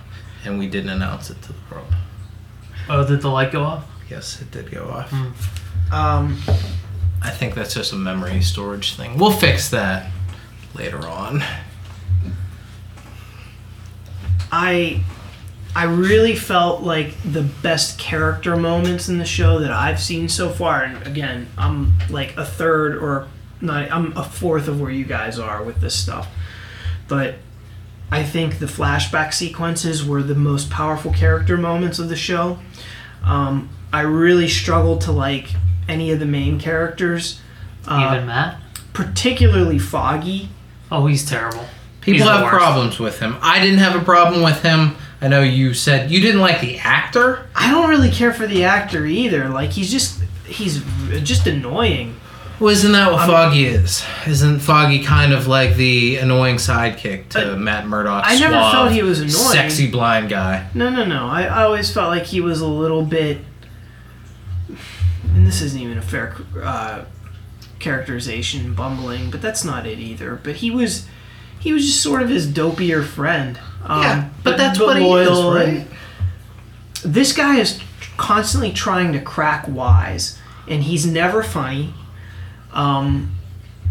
[0.44, 1.94] and we didn't announce it to the world.
[2.88, 3.84] Oh, did the light go off?
[4.10, 5.10] Yes, it did go off.
[5.10, 5.94] Hmm.
[5.94, 6.38] Um,
[7.22, 9.16] I think that's just a memory storage thing.
[9.18, 10.10] We'll fix that
[10.74, 11.44] later on.
[14.52, 15.02] I
[15.74, 20.50] I really felt like the best character moments in the show that I've seen so
[20.50, 23.28] far and again, I'm like a third or
[23.62, 26.28] not I'm a fourth of where you guys are with this stuff.
[27.08, 27.36] But
[28.10, 32.58] I think the flashback sequences were the most powerful character moments of the show.
[33.24, 35.48] Um, I really struggled to like
[35.88, 37.40] any of the main characters,
[37.86, 38.60] uh, Even Matt?
[38.92, 40.50] particularly Foggy.
[40.90, 41.66] Oh, he's terrible.
[42.02, 42.54] People He's have worst.
[42.54, 43.36] problems with him.
[43.40, 44.96] I didn't have a problem with him.
[45.20, 47.46] I know you said you didn't like the actor.
[47.54, 49.48] I don't really care for the actor either.
[49.48, 50.82] Like he's just he's
[51.22, 52.16] just annoying.
[52.60, 54.04] Well, isn't that what I'm- Foggy is?
[54.26, 58.24] Isn't Foggy kind of like the annoying sidekick to Uh, Matt Murdock?
[58.26, 59.30] I never suave, felt he was annoying.
[59.32, 60.68] Sexy blind guy.
[60.74, 61.26] No, no, no.
[61.28, 63.38] I, I always felt like he was a little bit.
[65.34, 67.04] And this isn't even a fair uh,
[67.78, 70.38] characterization, bumbling, but that's not it either.
[70.42, 71.06] But he was,
[71.62, 73.58] he was just sort of his dopier friend.
[73.84, 75.86] Um, yeah, but, that's what he is, right?
[77.04, 77.80] This guy is
[78.16, 80.38] constantly trying to crack wise,
[80.68, 81.94] and he's never funny.
[82.72, 83.36] Um,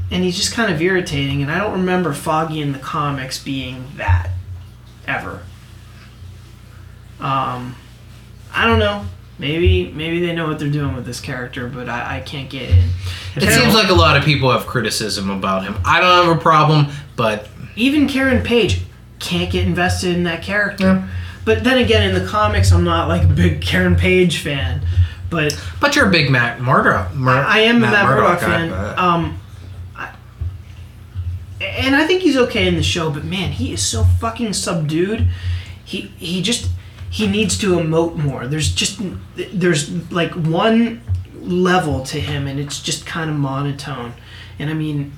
[0.09, 1.41] and he's just kind of irritating.
[1.41, 4.29] And I don't remember Foggy in the comics being that
[5.07, 5.43] ever.
[7.21, 7.75] Um,
[8.53, 9.05] I don't know.
[9.39, 12.69] Maybe maybe they know what they're doing with this character, but I, I can't get
[12.69, 12.89] in.
[13.35, 15.75] It seems like a lot of people have criticism about him.
[15.85, 18.81] I don't have a problem, but even Karen Page
[19.19, 20.83] can't get invested in that character.
[20.85, 21.07] Yeah.
[21.45, 24.81] But then again, in the comics, I'm not like a big Karen Page fan.
[25.29, 27.13] But But you're a big Matt Murdock.
[27.15, 28.69] Mur- I am a Matt Murdock fan.
[28.69, 29.39] but- Um,
[29.95, 30.09] I,
[31.61, 35.27] and I think he's okay in the show, but man, he is so fucking subdued.
[35.85, 36.69] He he just
[37.09, 38.47] he needs to emote more.
[38.47, 38.99] There's just
[39.53, 41.01] there's like one
[41.39, 44.13] level to him, and it's just kind of monotone.
[44.59, 45.11] And I mean,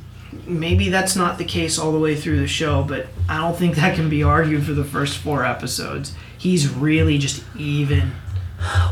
[0.47, 3.75] maybe that's not the case all the way through the show, but I don't think
[3.75, 6.13] that can be argued for the first four episodes.
[6.38, 8.11] He's really just even.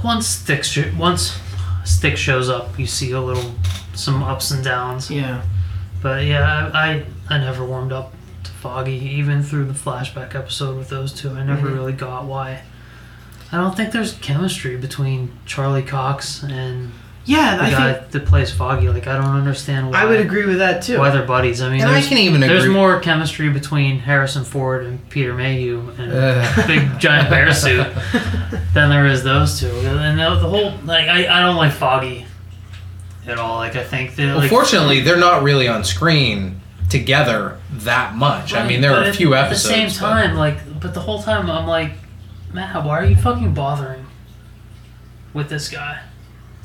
[0.03, 1.37] Once stick sh- once
[1.85, 3.55] stick shows up, you see a little
[3.93, 5.09] some ups and downs.
[5.09, 5.43] Yeah.
[6.01, 8.13] But yeah, I I, I never warmed up
[8.43, 11.29] to Foggy even through the flashback episode with those two.
[11.31, 11.73] I never Mhm.
[11.75, 12.63] really got why.
[13.51, 16.91] I don't think there's chemistry between Charlie Cox and
[17.24, 18.89] Yeah, the I guy think that plays Foggy.
[18.89, 20.01] Like I don't understand why.
[20.01, 20.97] I would agree with that too.
[20.97, 21.61] Why they're buddies?
[21.61, 25.07] I mean, And I there's, can even there's agree- more chemistry between Harrison Ford and
[25.09, 26.11] Peter Mayhew and
[26.67, 27.86] big giant bear suit
[28.74, 29.67] than there is those two.
[29.67, 32.26] And the, the whole like I, I don't like Foggy
[33.28, 33.57] at all.
[33.57, 36.59] Like I think that Well, like, fortunately, they're not really on screen
[36.89, 38.53] together that much.
[38.55, 39.72] I mean, there are a few At episodes.
[39.74, 41.91] At the same but- time, like, but the whole time I'm like,
[42.51, 44.07] Matt, why are you fucking bothering
[45.34, 46.01] with this guy?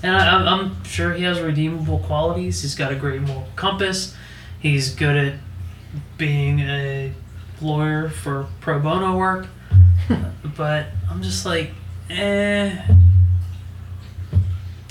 [0.03, 2.63] And I, I'm, I'm sure he has redeemable qualities.
[2.63, 4.15] He's got a great moral compass.
[4.61, 5.35] He's good at
[6.19, 7.13] being a
[7.61, 9.47] lawyer for pro bono work.
[10.57, 11.71] but I'm just like,
[12.11, 12.87] eh.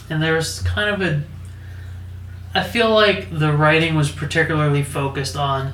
[0.09, 1.23] And there's kind of a.
[2.53, 5.73] I feel like the writing was particularly focused on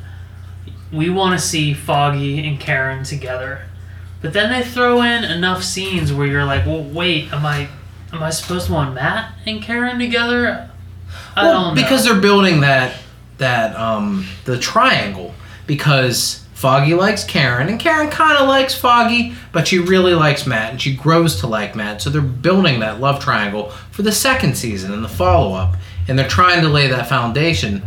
[0.91, 3.61] we want to see Foggy and Karen together.
[4.21, 7.69] But then they throw in enough scenes where you're like, well, wait, am I
[8.13, 10.69] am I supposed to want Matt and Karen together?
[11.35, 11.81] I Well, don't know.
[11.81, 12.95] because they're building that
[13.37, 15.33] that um the triangle
[15.67, 20.69] because Foggy likes Karen and Karen kind of likes Foggy, but she really likes Matt
[20.71, 22.01] and she grows to like Matt.
[22.03, 25.75] So they're building that love triangle for the second season and the follow up,
[26.07, 27.81] and they're trying to lay that foundation.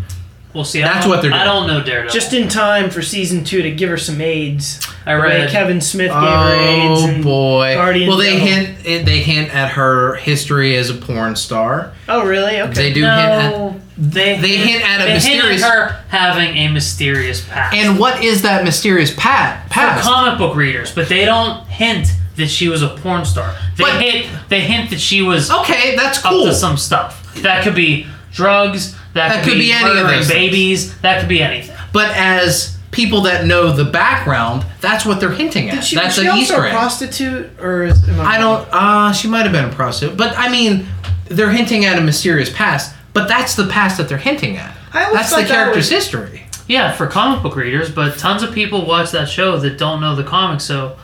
[0.54, 0.80] We'll see.
[0.80, 1.42] That's what they're doing.
[1.42, 2.12] I don't know Daredevil.
[2.12, 4.80] Just in time for season two to give her some AIDS.
[5.06, 5.50] I The way read.
[5.50, 7.02] Kevin Smith gave her oh, AIDS.
[7.02, 7.74] Oh and- boy!
[7.74, 8.46] Guardians well, they Devil.
[8.46, 11.92] hint they hint at her history as a porn star.
[12.08, 12.60] Oh, really?
[12.62, 12.72] Okay.
[12.72, 16.04] They do hint at no, they they hint at a they mysterious- hint at her
[16.08, 17.74] having a mysterious past.
[17.74, 22.48] And what is that mysterious pat for comic book readers, but they don't hint that
[22.48, 23.54] she was a porn star.
[23.76, 26.28] They But- hint they hint that she was okay, that's cool.
[26.30, 26.44] up cool.
[26.46, 27.34] to some stuff.
[27.42, 28.96] That could be drugs.
[29.14, 30.50] That, That could, could be, be any of murdering those things.
[30.50, 31.00] babies.
[31.00, 31.76] That could be anything.
[31.92, 35.76] But as people that know the background, that's what they're hinting at.
[35.76, 36.72] Did she, that's was she an also Easter a egg.
[36.72, 38.68] prostitute, or is, am I don't.
[38.72, 40.86] Uh, she might have been a prostitute, but I mean,
[41.26, 42.94] they're hinting at a mysterious past.
[43.12, 44.76] But that's the past that they're hinting at.
[44.92, 46.42] I That's the thought that character's was- history.
[46.66, 50.16] Yeah, for comic book readers, but tons of people watch that show that don't know
[50.16, 50.64] the comics.
[50.64, 50.96] So,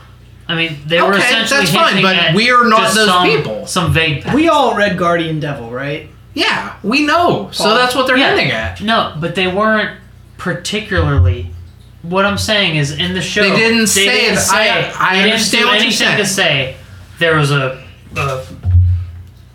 [0.48, 3.26] I mean, they were essentially that's fine, hinting but at we are not those some,
[3.28, 3.66] people.
[3.66, 4.22] Some vague.
[4.24, 4.34] past.
[4.34, 6.08] We all read Guardian Devil, right?
[6.34, 7.48] Yeah, we know.
[7.52, 8.30] So that's what they're Yeah.
[8.36, 8.80] hinting at.
[8.80, 9.98] No, but they weren't
[10.38, 11.50] particularly.
[12.02, 14.48] What I'm saying is, in the show, They didn't say didn't it.
[14.50, 16.16] I- I they didn't understand do what you're saying.
[16.16, 16.76] to say
[17.18, 17.82] there was a,
[18.16, 18.40] a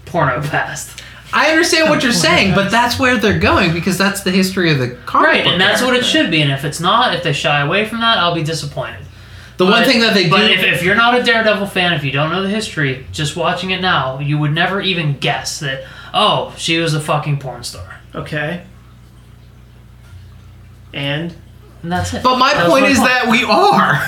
[0.06, 1.02] porno past.
[1.34, 4.78] I understand what you're saying, but that's where they're going because that's the history of
[4.80, 6.42] the comic Right, and that's what it should be.
[6.42, 9.00] And if it's not, if they shy away from that, I'll be disappointed.
[9.58, 10.30] The one thing that they do.
[10.30, 13.36] But if, if you're not a Daredevil fan, if you don't know the history, just
[13.38, 15.86] watching it now, you would never even guess that.
[16.18, 18.64] Oh, she was a fucking porn star, Okay.
[20.94, 21.36] And
[21.84, 22.24] and that's it.
[22.24, 24.02] but my That point my is that we are.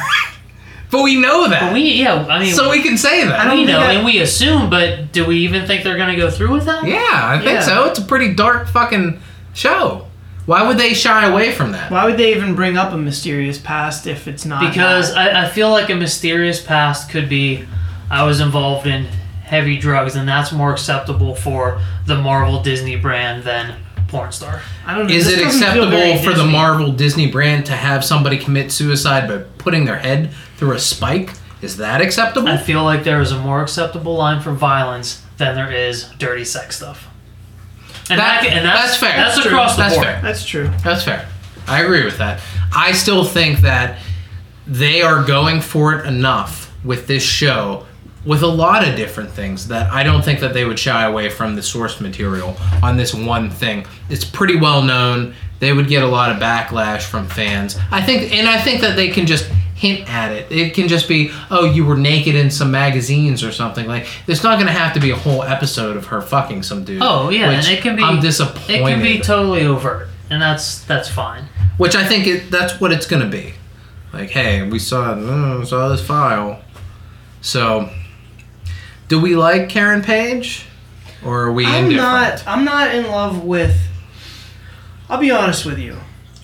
[0.90, 1.62] but we know that.
[1.62, 3.44] But we, yeah, I mean, so we can say that.
[3.46, 6.32] don't we know I- and we assume, but do we even think they're gonna go
[6.32, 6.86] through with that?
[6.88, 7.62] Yeah, I think Yeah.
[7.62, 7.86] so.
[7.86, 9.20] It's a pretty dark fucking
[9.54, 10.08] show.
[10.46, 11.92] Why would they shy away from that?
[11.92, 14.62] why would they even bring up a mysterious past if it's not?
[14.62, 15.12] Because?
[15.14, 17.66] I, I feel like a mysterious past could be
[18.10, 19.08] I was involved in
[19.48, 23.76] heavy drugs, and that's more acceptable for the Marvel Disney brand than
[24.10, 24.62] porn star.
[24.86, 25.14] I don't know.
[25.14, 28.38] Is this it doesn't feel very acceptable for the Marvel Disney brand to have somebody
[28.38, 31.32] commit suicide by putting their head through a spike?
[31.62, 32.48] Is that acceptable?
[32.50, 36.46] I feel like there is a more acceptable line for violence than there is dirty
[36.46, 37.08] sex stuff.
[38.10, 39.18] And, That- that, and that's, that's fair.
[39.18, 40.06] That's, That's across the That's board.
[40.08, 40.22] fair.
[40.22, 40.70] That's true.
[40.84, 41.28] That's fair.
[41.68, 42.42] I agree with that.
[42.74, 44.00] I still think that
[44.68, 47.86] they are going for it enough with this show
[48.28, 51.30] with a lot of different things that I don't think that they would shy away
[51.30, 53.86] from the source material on this one thing.
[54.10, 55.34] It's pretty well known.
[55.60, 57.78] They would get a lot of backlash from fans.
[57.92, 60.52] I think and I think that they can just hint at it.
[60.52, 64.44] It can just be, "Oh, you were naked in some magazines or something." Like there's
[64.44, 67.02] not going to have to be a whole episode of her fucking some dude.
[67.02, 68.04] Oh yeah, and it can be.
[68.04, 68.82] I'm disappointed.
[68.82, 71.46] It can be totally overt, and that's that's fine.
[71.78, 73.54] Which I think it, that's what it's going to be.
[74.12, 76.62] Like, hey, we saw mm, saw this file.
[77.42, 77.90] So,
[79.08, 80.66] do we like Karen Page?
[81.26, 81.98] or are we I'm indifferent?
[81.98, 82.48] not.
[82.48, 83.76] I'm not in love with.
[85.10, 85.98] I'll be honest with you.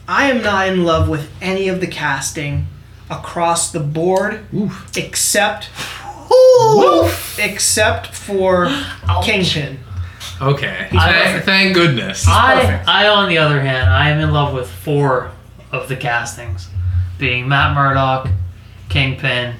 [0.07, 2.67] I am not in love with any of the casting
[3.09, 4.91] across the board, Oof.
[4.97, 5.69] except
[6.29, 7.37] Woof.
[7.39, 8.67] except for
[9.23, 9.79] Kingpin.
[10.41, 10.87] Okay.
[10.91, 10.97] I-
[11.41, 12.25] Thank, thank goodness.
[12.27, 12.83] I.
[12.87, 15.31] I, on the other hand, I am in love with four
[15.71, 16.67] of the castings,
[17.19, 18.29] being Matt Murdock,
[18.89, 19.55] Kingpin,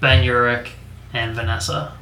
[0.00, 0.68] Ben Urich,
[1.12, 1.92] and Vanessa.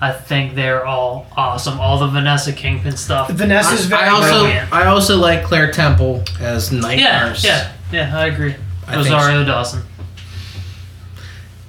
[0.00, 1.80] I think they're all awesome.
[1.80, 3.30] All the Vanessa Kingpin stuff.
[3.30, 4.72] Vanessa's very I also brilliant.
[4.72, 7.42] I also like Claire Temple as night Yeah, nurse.
[7.44, 8.16] yeah, yeah.
[8.16, 8.54] I agree.
[8.86, 9.82] I think Rosario Dawson.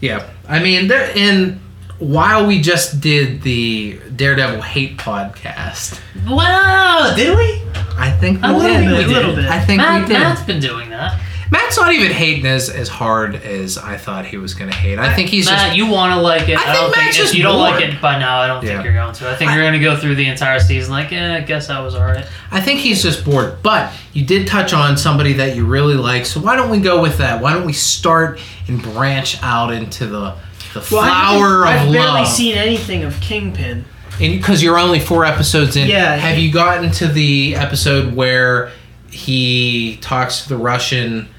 [0.02, 0.30] Yeah.
[0.48, 1.60] I mean, there in
[2.00, 7.64] while we just did the Daredevil hate podcast, Wow, did we?
[7.98, 8.86] I think we A little did.
[8.90, 9.46] bit, a little bit.
[9.46, 10.20] I think Matt, we did.
[10.20, 11.20] Matt's been doing that.
[11.52, 15.00] Matt's not even hating as as hard as I thought he was going to hate.
[15.00, 16.58] I think he's Matt, just you want to like it.
[16.58, 18.48] I I, think don't think Matt's if just you don't like it by now, I
[18.48, 18.70] don't Yeah.
[18.74, 19.30] think you're going to.
[19.30, 21.68] I think I- you're going to go through the entire season like, eh, I guess
[21.68, 22.26] that was alright.
[22.52, 23.58] I think he's just bored.
[23.64, 27.02] But you did touch on somebody that you really like, so why don't we go
[27.02, 27.42] with that?
[27.42, 30.34] Why don't we start and branch out into the
[30.74, 33.86] the Well, I flower haven't- of I've barely seen anything of Kingpin.
[34.20, 36.16] And because you're only four episodes in, Yeah.
[36.18, 38.72] have you gotten to the episode where
[39.10, 41.30] he talks to the Russian?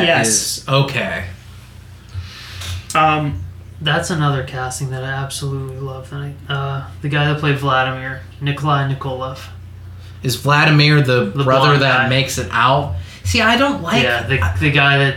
[0.00, 0.66] Yes.
[0.68, 1.24] Okay.
[2.94, 3.42] Um,
[3.80, 6.34] That's another casting that I absolutely love tonight.
[6.48, 9.48] Uh, the guy that played Vladimir, Nikolai Nikolov.
[10.22, 12.08] Is Vladimir the, The brother that guy.
[12.08, 12.94] makes it out?
[13.24, 14.02] See, I don't like.
[14.02, 15.16] yeah, the, the guy that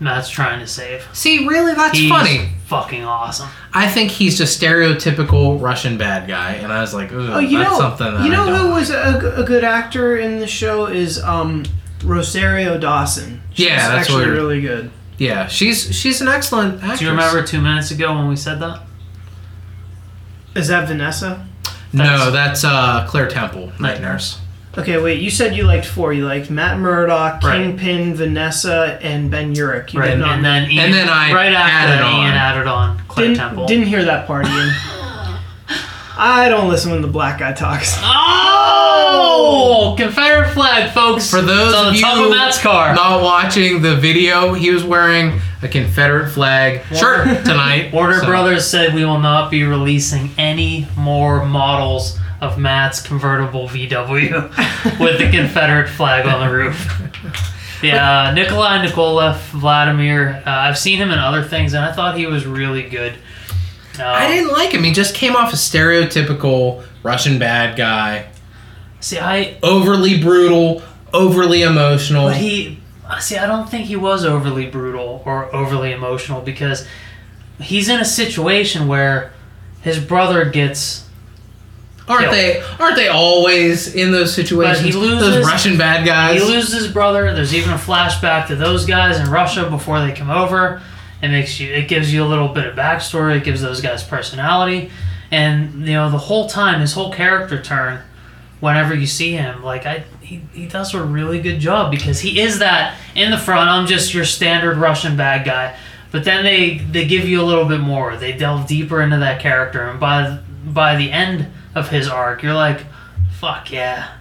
[0.00, 1.06] Matt's trying to save.
[1.12, 2.48] See, really, that's He's funny.
[2.66, 3.48] fucking awesome.
[3.72, 7.70] I think he's just stereotypical Russian bad guy, and I was like, oh, you that's
[7.70, 10.86] know, something that you know I who was a, a good actor in the show
[10.86, 11.64] is um,
[12.04, 13.42] Rosario Dawson.
[13.52, 14.36] She's Yeah, that's actually weird.
[14.36, 14.90] really good.
[15.18, 16.98] Yeah, she's she's an excellent actress.
[17.00, 18.82] Do you remember two minutes ago when we said that?
[20.54, 21.46] Is that Vanessa?
[21.92, 24.38] No, that's uh, Claire Temple, night Night nurse.
[24.78, 25.20] Okay, wait.
[25.20, 26.12] You said you liked four.
[26.12, 27.56] You liked Matt Murdock, Right.
[27.76, 29.92] Kingpin, Vanessa, and Ben Urich.
[29.92, 30.36] You Right, did not.
[30.36, 32.20] and then Ian, And then I right after added that, on.
[32.24, 33.66] Ian added on Claire didn't, Temple.
[33.66, 34.70] didn't hear that part, Ian.
[36.22, 37.96] I don't listen when the black guy talks.
[37.98, 38.02] Oh,
[39.96, 41.30] Confederate flag, folks.
[41.30, 42.94] For those it's on of the you top of Matt's car.
[42.94, 47.92] not watching the video, he was wearing a Confederate flag shirt tonight.
[47.92, 53.68] Warner so- Brothers said we will not be releasing any more models of Matt's convertible
[53.68, 57.46] VW with the Confederate flag on the roof.
[57.82, 60.42] Yeah, Nikolai Nikolov, Vladimir.
[60.44, 63.14] Uh, I've seen him in other things, and I thought he was really good.
[63.98, 64.84] Uh, I didn't like him.
[64.84, 68.29] He just came off a stereotypical Russian bad guy.
[69.00, 69.18] See.
[69.18, 70.82] I Overly brutal,
[71.12, 72.28] overly emotional.
[72.28, 72.78] But he,
[73.20, 76.86] see, I don't think he was overly brutal or overly emotional because
[77.60, 79.32] he's in a situation where
[79.82, 81.06] his brother gets.
[82.08, 82.34] aren't killed.
[82.34, 82.60] they?
[82.78, 84.80] Aren't they always in those situations?
[84.82, 86.40] But he loses- those Russian bad guys.
[86.42, 87.32] He loses his brother.
[87.34, 90.80] There's even a flashback to those guys in Russia before they come over.
[91.22, 91.72] It makes you.
[91.72, 93.36] It gives you a little bit of backstory.
[93.36, 94.90] It gives those guys personality,
[95.30, 98.00] and you know the whole time his whole character turn.
[98.60, 102.40] Whenever you see him, like I, he, he does a really good job because he
[102.40, 103.70] is that in the front.
[103.70, 105.76] I'm just your standard Russian bad guy,
[106.12, 108.16] but then they they give you a little bit more.
[108.16, 112.54] They delve deeper into that character, and by by the end of his arc, you're
[112.54, 112.84] like,
[113.38, 114.12] fuck yeah,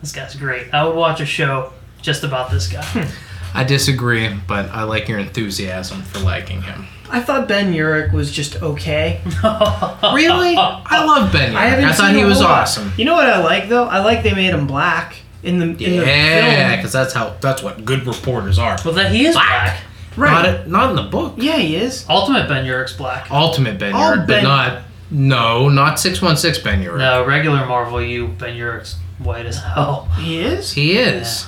[0.00, 0.74] this guy's great.
[0.74, 1.72] I would watch a show
[2.02, 3.08] just about this guy.
[3.54, 6.86] I disagree, but I like your enthusiasm for liking him.
[7.10, 9.20] I thought Ben Urich was just okay.
[9.42, 10.54] Really?
[10.56, 11.52] I love Ben.
[11.52, 11.56] Urich.
[11.56, 12.62] I haven't I thought seen he a was whole lot.
[12.62, 12.92] awesome.
[12.96, 13.84] You know what I like though?
[13.84, 16.78] I like they made him black in the in the Yeah, film.
[16.78, 18.76] because that's how that's what good reporters are.
[18.84, 19.80] well, that he is black.
[20.16, 20.30] Right.
[20.32, 21.34] Not, it- not in the book.
[21.36, 22.06] yeah, he is.
[22.08, 23.30] Ultimate Ben Urich's black.
[23.30, 26.98] Ultimate Ben All Urich, but Ben- not no, not six one six Ben Urich.
[26.98, 30.08] No, regular Marvel, you Ben Urich's white as hell.
[30.18, 30.72] He is.
[30.72, 31.46] He is.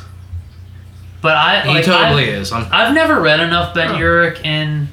[1.21, 2.53] But I He like, totally I've, is.
[2.53, 3.97] I'm, I've never read enough Ben Huh.
[3.99, 4.89] Urich in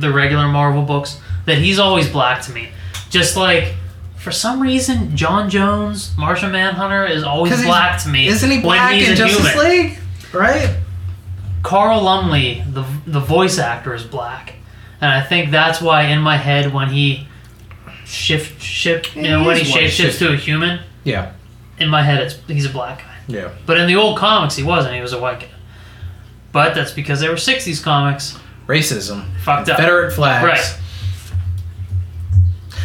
[0.00, 2.68] the regular Marvel books that he's always black to me.
[3.10, 3.74] Just like
[4.16, 8.26] for some reason, John Jones, Martian Manhunter, is always black to me.
[8.28, 9.68] isn't he black in a Justice human.
[9.68, 9.98] League?
[10.32, 10.76] Right?
[11.62, 14.54] Carl Lumbly, the the voice actor, is black,
[15.00, 17.26] and I think that's why in my head when he
[18.04, 21.32] shift shift you know he when he shape shifts to a human, Yeah.
[21.78, 23.10] in my head it's he's a black guy.
[23.26, 23.50] Yeah.
[23.64, 24.94] But in the old comics, he wasn't.
[24.94, 25.46] He was a white guy.
[26.52, 28.38] But that's because they were '60s comics.
[28.66, 29.24] Racism.
[29.38, 29.76] Fucked up.
[29.76, 30.44] Confederate flags.
[30.46, 30.80] Right.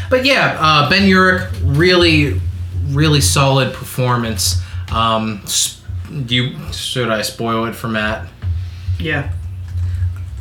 [0.10, 2.42] But yeah, uh, Ben Urich, really,
[2.88, 4.62] really solid performance.
[4.92, 5.44] Um,
[6.26, 8.28] do you should I spoil it for Matt?
[9.00, 9.32] Yeah.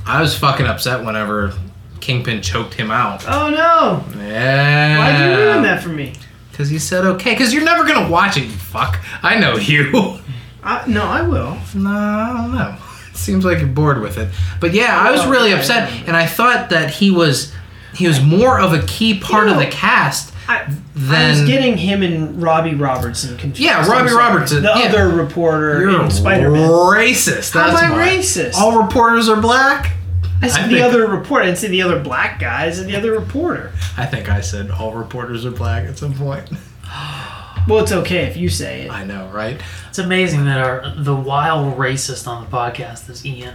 [0.07, 1.53] I was fucking upset whenever
[2.01, 3.24] Kingpin choked him out.
[3.28, 4.05] Oh no!
[4.24, 4.99] Yeah.
[4.99, 6.14] Why'd you ruin that for me?
[6.51, 7.32] Because you said okay.
[7.34, 8.99] Because you're never gonna watch it, you fuck.
[9.22, 10.18] I know you.
[10.62, 11.57] Uh, no, I will.
[11.74, 12.76] no, I don't know.
[13.19, 14.29] Seems like you're bored with it.
[14.61, 16.05] But yeah, I was really yeah, upset, yeah.
[16.07, 17.53] and I thought that he was
[17.95, 21.49] he was more of a key part You of the cast I, I than was
[21.49, 23.61] getting him and Robbie Robertson confused.
[23.61, 24.12] Yeah, Robbie.
[24.12, 24.87] Robertson, the yeah.
[24.87, 26.71] other reporter You're in Spider-Man.
[26.71, 27.55] racist.
[27.55, 28.09] How am I why.
[28.09, 28.55] racist?
[28.55, 29.93] All reporters are black.
[30.41, 31.43] I said I the think- other reporter.
[31.43, 33.73] I didn't say the other black guys and the other reporter.
[33.97, 36.49] I think I said all reporters are black at some point.
[37.69, 38.91] Well, it's okay if you say it.
[38.91, 39.61] I know, right?
[39.91, 43.55] It's amazing that our the wild racist on the podcast is Ian.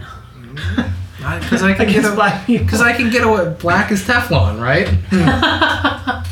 [1.16, 2.64] Because I can get Against a, black people.
[2.66, 4.86] because I can get away black as Teflon, right?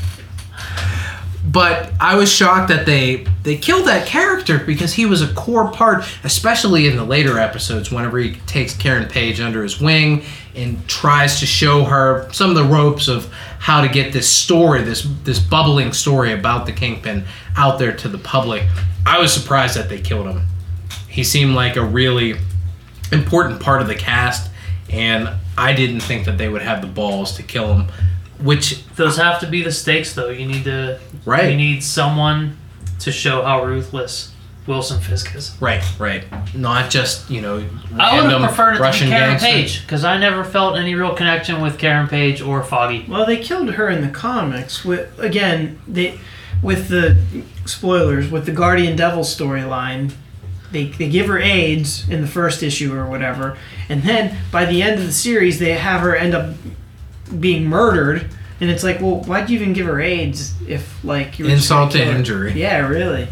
[1.45, 5.71] but I was shocked that they they killed that character because he was a core
[5.73, 7.91] part, especially in the later episodes.
[7.91, 10.25] Whenever he takes Karen Page under his wing
[10.55, 13.33] and tries to show her some of the ropes of
[13.63, 17.25] how to get this story, this this bubbling story about the Kingpin
[17.57, 18.65] out there to the public.
[19.07, 20.43] I was surprised that they killed him.
[21.09, 22.35] He seemed like a really
[23.13, 24.51] important part of the cast,
[24.91, 27.93] and I didn't think that they would have the balls to kill him.
[28.41, 30.31] Which Those have to be the stakes, though.
[30.31, 30.99] You need to.
[31.25, 31.53] Right.
[31.53, 32.57] You need someone
[32.99, 34.32] to show how ruthless
[34.67, 35.57] Wilson Fisk is.
[35.61, 37.57] right, right, not just you know
[37.99, 39.47] I would random have preferred it Russian to be Karen gangster.
[39.49, 43.05] Page because I never felt any real connection with Karen Page or Foggy.
[43.09, 44.85] Well, they killed her in the comics.
[44.85, 46.19] With again, they
[46.63, 47.17] with the
[47.67, 50.13] spoilers with the Guardian Devil storyline.
[50.71, 53.59] They, they give her AIDS in the first issue or whatever,
[53.91, 56.55] and then by the end of the series, they have her end up
[57.41, 58.31] being murdered.
[58.61, 61.65] And it's like, well, why'd you even give her AIDS if like you were just
[61.65, 62.19] Insult gonna to kill her?
[62.19, 62.53] injury.
[62.53, 63.29] Yeah, really.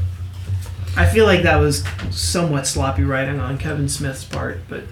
[0.96, 4.82] I feel like that was somewhat sloppy writing on Kevin Smith's part, but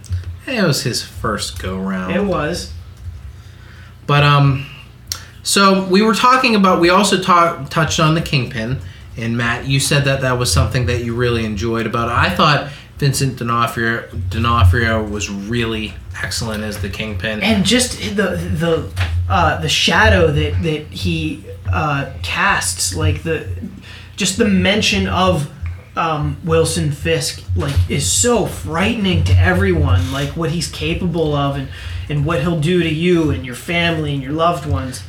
[0.46, 2.14] It was his first go round.
[2.14, 2.72] it was.
[4.07, 4.66] But um,
[5.42, 6.80] so we were talking about.
[6.80, 8.78] We also talk, touched on the Kingpin,
[9.16, 12.14] and Matt, you said that that was something that you really enjoyed about it.
[12.14, 17.42] I thought Vincent D'Onofrio, D'Onofrio was really excellent as the Kingpin.
[17.42, 18.90] and just the the
[19.28, 23.46] uh, the shadow that that he uh, casts, like the
[24.16, 25.51] just the mention of
[25.99, 30.12] um, Wilson Fisk, like is so frightening to everyone.
[30.12, 31.68] Like what he's capable of, and
[32.09, 35.03] and what he'll do to you and your family and your loved ones.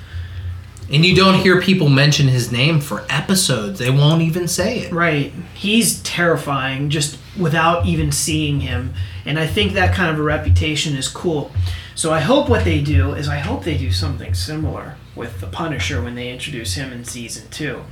[0.92, 3.78] And you don't hear people mention his name for episodes.
[3.78, 4.92] They won't even say it.
[4.92, 5.32] Right.
[5.54, 8.96] He's terrifying just without even seeing him.
[9.24, 11.52] And I think that kind of a reputation is cool.
[11.94, 15.48] So I hope what they do is I hope they do something similar with the
[15.48, 17.84] Punisher when they introduce him in season 2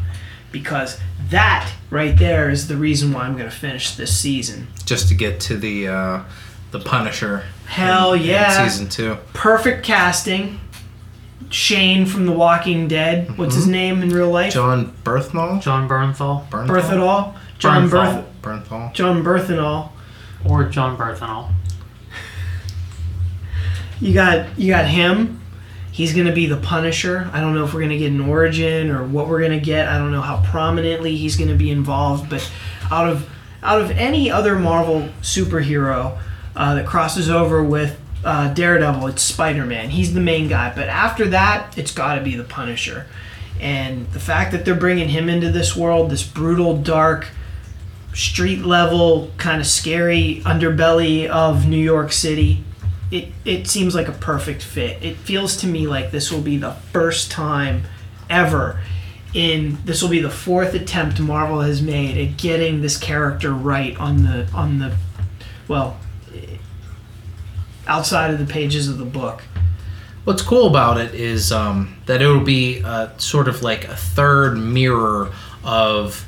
[0.51, 4.67] because that right there is the reason why I'm going to finish this season.
[4.85, 6.23] Just to get to the uh,
[6.71, 7.43] the Punisher.
[7.65, 8.67] Hell in- in yeah.
[8.67, 9.17] season two.
[9.33, 10.59] Perfect casting.
[11.49, 13.37] Shane from The Walking Dead.
[13.37, 14.51] What's his name in real life?
[14.53, 15.61] John Berthnall.
[15.61, 16.67] John Bernthal Bernthal?
[16.67, 17.35] Berthenol.
[17.57, 18.25] John Bernthal.
[18.41, 18.93] Berth Bernthal.
[18.93, 19.89] John Berthenol.
[20.45, 21.51] or John Berthenol.
[23.99, 25.41] You got you got him.
[25.97, 27.27] He's gonna be the Punisher.
[27.33, 29.87] I don't know if we're gonna get an origin or what we're gonna get.
[29.87, 32.29] I don't know how prominently he's gonna be involved.
[32.29, 32.47] But
[32.91, 33.27] out of
[33.63, 36.19] out of any other Marvel superhero
[36.55, 39.89] uh, that crosses over with uh, Daredevil, it's Spider Man.
[39.89, 40.71] He's the main guy.
[40.75, 43.07] But after that, it's got to be the Punisher.
[43.59, 47.29] And the fact that they're bringing him into this world, this brutal, dark,
[48.13, 52.63] street level, kind of scary underbelly of New York City,
[53.11, 55.03] it, it seems like a perfect fit.
[55.03, 57.83] It feels to me like this will be the first time
[58.29, 58.81] ever
[59.33, 63.97] in this will be the fourth attempt Marvel has made at getting this character right
[63.99, 64.95] on the on the
[65.67, 65.99] well
[67.85, 69.43] outside of the pages of the book.
[70.23, 74.57] What's cool about it is um, that it'll be uh, sort of like a third
[74.57, 75.31] mirror
[75.63, 76.25] of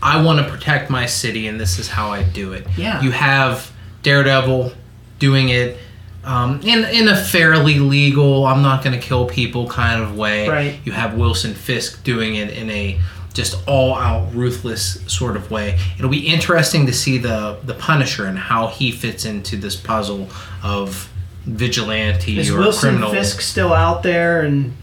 [0.00, 2.66] I want to protect my city, and this is how I do it.
[2.76, 3.00] Yeah.
[3.00, 3.72] You have
[4.02, 4.72] Daredevil
[5.18, 5.78] doing it
[6.24, 10.48] um, in in a fairly legal, I'm not going to kill people kind of way.
[10.48, 10.80] Right.
[10.84, 13.00] You have Wilson Fisk doing it in a
[13.34, 15.78] just all out ruthless sort of way.
[15.96, 20.28] It'll be interesting to see the the Punisher and how he fits into this puzzle
[20.62, 21.10] of
[21.44, 23.10] vigilante Is or Wilson criminal.
[23.10, 24.74] Fisk still out there and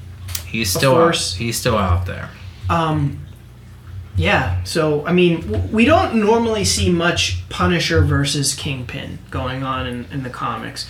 [0.55, 2.29] He's still out, he's still out there.
[2.69, 3.19] Um,
[4.15, 4.63] yeah.
[4.63, 10.23] So I mean, we don't normally see much Punisher versus Kingpin going on in, in
[10.23, 10.89] the comics.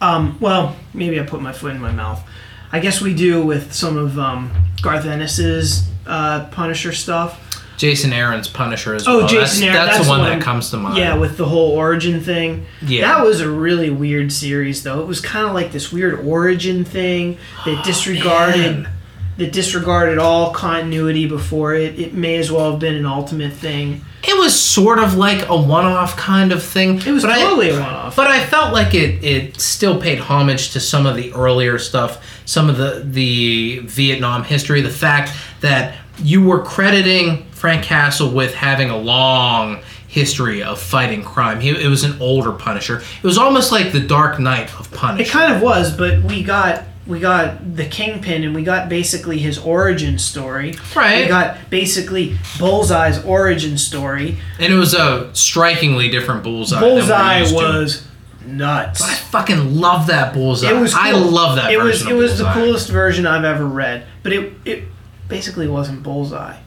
[0.00, 2.22] Um, well, maybe I put my foot in my mouth.
[2.70, 4.50] I guess we do with some of um,
[4.82, 7.44] Garth Ennis's uh, Punisher stuff.
[7.78, 9.28] Jason Aaron's Punisher as Oh, well.
[9.28, 10.96] Jason that's, Aaron, That's, that's the one what that comes to mind.
[10.98, 12.66] Yeah, with the whole origin thing.
[12.82, 13.02] Yeah.
[13.02, 15.00] That was a really weird series, though.
[15.00, 18.82] It was kind of like this weird origin thing that disregarded.
[18.82, 18.92] Man.
[19.38, 21.98] That disregarded all continuity before it.
[21.98, 24.04] It may as well have been an ultimate thing.
[24.26, 26.96] It was sort of like a one-off kind of thing.
[26.98, 28.16] It was but I- totally a one-off.
[28.16, 32.24] But I felt like it, it still paid homage to some of the earlier stuff,
[32.44, 35.30] some of the the Vietnam history, the fact
[35.60, 41.60] that you were crediting Frank Castle with having a long history of fighting crime.
[41.60, 42.98] He, it was an older Punisher.
[43.22, 45.22] It was almost like the Dark Knight of Punisher.
[45.28, 49.38] It kind of was, but we got we got the Kingpin, and we got basically
[49.38, 50.76] his origin story.
[50.94, 51.22] Right.
[51.22, 54.36] We got basically Bullseye's origin story.
[54.60, 56.78] and it was a strikingly different Bullseye.
[56.78, 57.56] than we're Bullseye used to.
[57.56, 58.08] was
[58.44, 59.00] nuts.
[59.02, 60.70] I fucking love that Bullseye.
[60.70, 60.92] It was.
[60.94, 61.02] Cool.
[61.02, 61.72] I love that.
[61.72, 62.02] It was.
[62.02, 64.84] version It of was the coolest version I've ever read, but it it
[65.28, 66.58] basically wasn't Bullseye.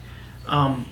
[0.48, 0.86] Um,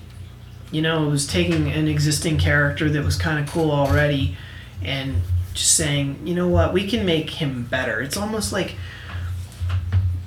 [0.71, 4.37] you know, it was taking an existing character that was kind of cool already,
[4.81, 5.15] and
[5.53, 7.99] just saying, you know what, we can make him better.
[8.01, 8.75] It's almost like.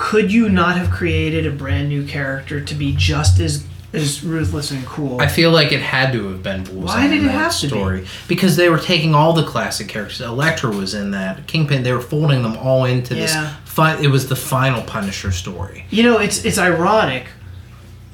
[0.04, 4.70] Could you not have created a brand new character to be just as as ruthless
[4.70, 5.18] and cool?
[5.18, 7.68] I feel like it had to have been Bullseye Why did it have to be?
[7.68, 10.20] story because they were taking all the classic characters.
[10.20, 11.46] Elektra was in that.
[11.46, 11.84] Kingpin.
[11.84, 13.32] They were folding them all into this.
[13.32, 13.54] Yeah.
[13.64, 15.86] Fi- it was the final Punisher story.
[15.88, 17.28] You know, it's it's ironic,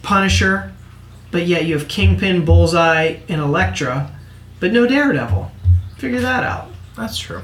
[0.02, 0.72] Punisher,
[1.32, 4.12] but yet you have Kingpin, Bullseye, and Elektra,
[4.60, 5.50] but no Daredevil.
[5.98, 6.68] Figure that out.
[6.96, 7.42] That's true.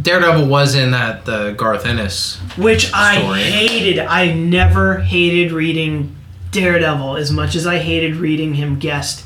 [0.00, 2.36] Daredevil was in that the Garth Ennis.
[2.56, 3.40] Which I Story.
[3.42, 3.98] hated.
[3.98, 6.14] I never hated reading
[6.50, 9.24] Daredevil as much as I hated reading him guest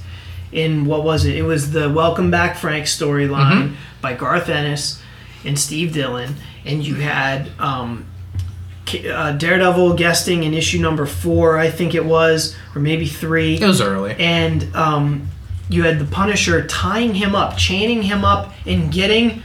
[0.53, 1.37] in what was it?
[1.37, 5.01] It was the Welcome Back Frank storyline by Garth Ennis
[5.45, 6.35] and Steve Dillon,
[6.65, 8.07] and you had um,
[9.09, 13.57] uh, Daredevil guesting in issue number four, I think it was, or maybe three.
[13.57, 14.17] It was early.
[14.19, 15.29] and um,
[15.69, 19.43] you had the Punisher tying him up, chaining him up, and getting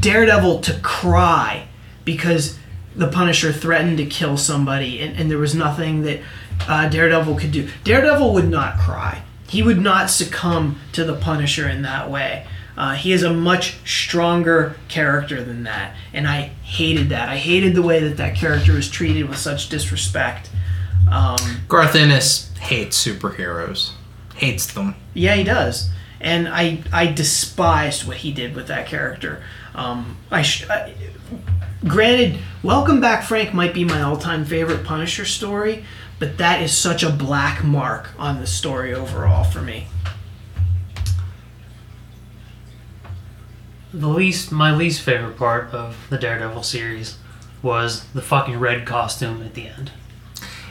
[0.00, 1.66] Daredevil to cry
[2.04, 2.58] because
[2.94, 6.20] the Punisher threatened to kill somebody, and, and there was nothing that
[6.68, 7.68] uh, Daredevil could do.
[7.84, 9.22] Daredevil would not cry.
[9.48, 12.46] He would not succumb to the Punisher in that way.
[12.76, 17.28] Uh, he is a much stronger character than that, and I hated that.
[17.28, 20.50] I hated the way that that character was treated with such disrespect.
[21.10, 21.36] Um,
[21.68, 23.90] Garth Ennis hates superheroes.
[24.36, 24.94] Hates them.
[25.12, 29.42] Yeah, he does, and I I despised what he did with that character.
[29.74, 30.94] Um, I, sh- I
[31.86, 35.84] granted, Welcome Back Frank might be my all-time favorite Punisher story,
[36.18, 39.86] but that is such a black mark on the story overall for me.
[43.92, 47.18] The least, my least favorite part of the Daredevil series
[47.62, 49.90] was the fucking red costume at the end.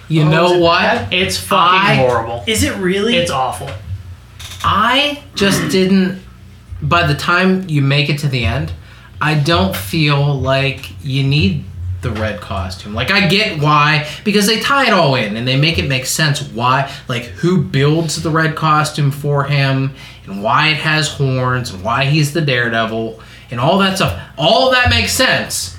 [0.07, 0.81] You Oh, know it what?
[0.81, 1.13] bad?
[1.13, 2.43] It's fucking I- horrible.
[2.47, 3.15] Is it really?
[3.15, 3.69] It's awful.
[4.63, 6.21] I just didn't.
[6.81, 8.73] By the time you make it to the end,
[9.21, 11.63] I don't feel like you need
[12.01, 12.95] the red costume.
[12.95, 16.07] Like I get why because they tie it all in and they make it make
[16.07, 19.93] sense why like who builds the red costume for him
[20.25, 24.19] and why it has horns and why he's the daredevil and all that stuff.
[24.37, 25.77] All that makes sense.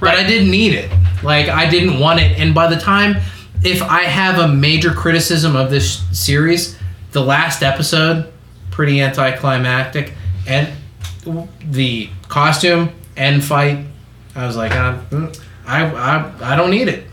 [0.00, 0.90] But I didn't need it.
[1.22, 3.16] Like I didn't want it and by the time
[3.62, 6.78] if I have a major criticism of this series,
[7.12, 8.32] the last episode
[8.70, 10.14] pretty anticlimactic
[10.46, 10.68] and
[11.70, 13.86] the costume and fight
[14.36, 17.06] I was like, uh, mm, I, I, I don't need it.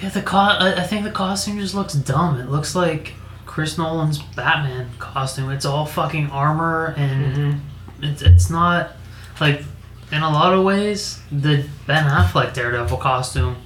[0.00, 2.40] Yeah, the co- I I think the costume just looks dumb.
[2.40, 3.14] It looks like
[3.46, 5.50] Chris Nolan's Batman costume.
[5.50, 7.60] It's all fucking armor, and
[8.00, 8.92] it's it's not
[9.40, 9.62] like
[10.12, 13.56] in a lot of ways the Ben Affleck Daredevil costume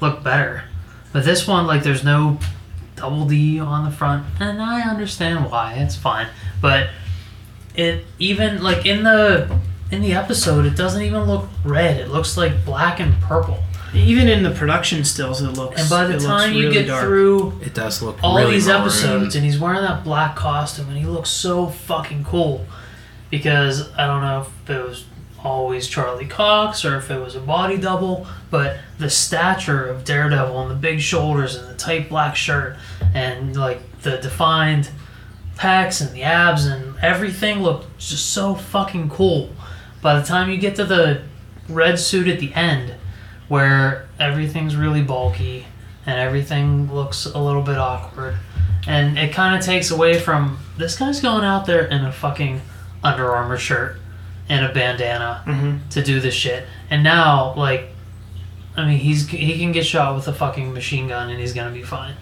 [0.00, 0.64] looked better,
[1.12, 2.38] but this one like there's no
[2.96, 5.74] double D on the front, and I understand why.
[5.74, 6.28] It's fine,
[6.60, 6.90] but
[7.80, 9.58] it even like in the
[9.90, 11.96] in the episode it doesn't even look red.
[11.96, 13.58] It looks like black and purple.
[13.92, 15.80] Even in the production stills, it looks.
[15.80, 17.04] And by the time you really get dark.
[17.04, 18.82] through It does look all really these maroon.
[18.82, 22.64] episodes and he's wearing that black costume and he looks so fucking cool
[23.30, 25.04] because I don't know if it was
[25.42, 30.60] always Charlie Cox or if it was a body double, but the stature of Daredevil
[30.60, 32.76] and the big shoulders and the tight black shirt
[33.14, 34.90] and like the defined
[35.60, 39.50] pecs and the abs and everything looked just so fucking cool.
[40.00, 41.22] By the time you get to the
[41.68, 42.94] red suit at the end,
[43.48, 45.66] where everything's really bulky
[46.06, 48.36] and everything looks a little bit awkward,
[48.86, 52.62] and it kind of takes away from this guy's going out there in a fucking
[53.04, 53.98] Under Armour shirt
[54.48, 55.88] and a bandana Mhm.
[55.90, 57.88] to do this shit, and now like.
[58.76, 61.72] I mean, he's he can get shot with a fucking machine gun and he's gonna
[61.72, 62.14] be fine.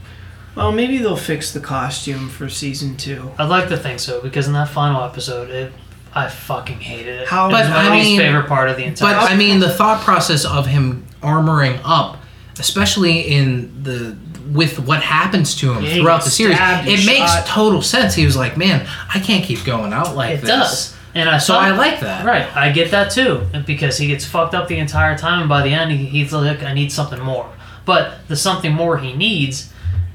[0.58, 3.30] Well, maybe they'll fix the costume for season two.
[3.38, 5.72] I'd like to think so because in that final episode, it
[6.14, 7.28] I fucking hated it.
[7.28, 9.14] How- it was But my I least mean- favorite part of the entire.
[9.14, 12.18] But I mean, the thought process of him armoring up,
[12.58, 14.16] especially in the
[14.52, 16.56] with what happens to him Yeah, he throughout gets the series.
[16.56, 17.46] stabbed and It makes shot.
[17.46, 18.14] total sense.
[18.14, 20.94] He was like, "Man, I can't keep going out like It this." does.
[21.14, 22.24] And I So saw I like that.
[22.24, 25.62] Right, I get that too, because he gets fucked up the entire time, and by
[25.62, 27.46] the end, he, he's like, "I need something more."
[27.84, 29.68] But the something more he needs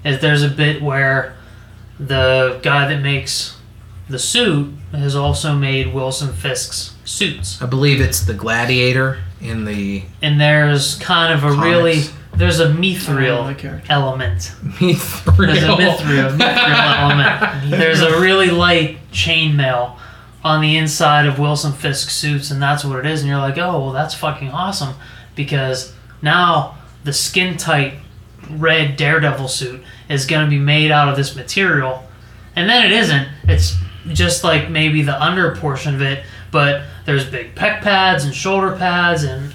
[0.04, 1.36] is there's a bit where
[2.00, 3.58] the guy that makes
[4.10, 10.04] the suit has also made Wilson Fisk's suits, I believe it's the Gladiator in the
[10.22, 11.64] and there's kind of a Comics.
[11.66, 12.04] really
[12.36, 14.52] there's a don't mithril element.
[14.64, 15.38] Mithril.
[15.38, 17.70] There's a mithril, mithril element.
[17.70, 19.98] There's a really light chainmail
[20.44, 23.22] on the inside of Wilson Fisk's suits, and that's what it is.
[23.22, 24.96] And you're like, oh, well, that's fucking awesome
[25.36, 27.94] because now the skin tight
[28.52, 32.04] red Daredevil suit is going to be made out of this material,
[32.56, 33.28] and then it isn't.
[33.44, 33.76] It's
[34.10, 38.76] just like maybe the under portion of it, but there's big pec pads and shoulder
[38.76, 39.54] pads and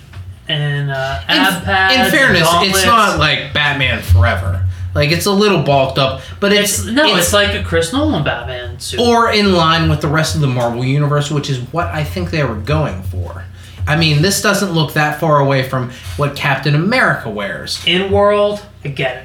[0.49, 1.95] and uh, ab in, pads.
[1.95, 4.67] in fairness, it's not like Batman Forever.
[4.95, 8.25] Like it's a little bulked up, but it's, It's no, it's, like a Chris Nolan
[8.25, 8.99] Batman suit.
[8.99, 12.31] or in line with the rest of the Marvel universe, which is what I think
[12.31, 13.45] they were going for.
[13.89, 17.83] I mean, this doesn't look that far away from what Captain America wears.
[17.87, 19.25] in world, I get it.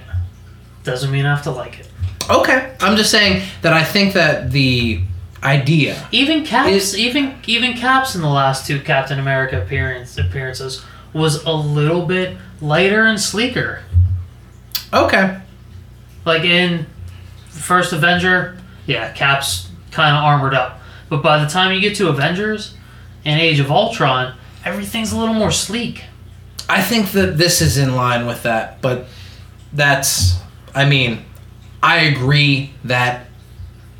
[0.83, 1.89] Doesn't mean I have to like it.
[2.29, 5.01] Okay, I'm just saying that I think that the
[5.43, 6.07] idea.
[6.11, 11.43] Even Caps, Is- even even Caps in the last two Captain America appearance appearances was
[11.43, 13.81] a little bit lighter and sleeker.
[14.93, 15.39] Okay,
[16.25, 16.85] Like in
[17.49, 20.79] first Avenger, yeah, Caps kind of armored up.
[21.09, 22.75] But by the time you get to Avengers
[23.25, 24.35] and Age of Ultron,
[24.65, 26.03] everything's a little more sleek.
[26.69, 29.05] I think that this is in line with that, but
[29.73, 30.39] that's.
[30.75, 31.23] I mean,
[31.83, 33.27] I agree that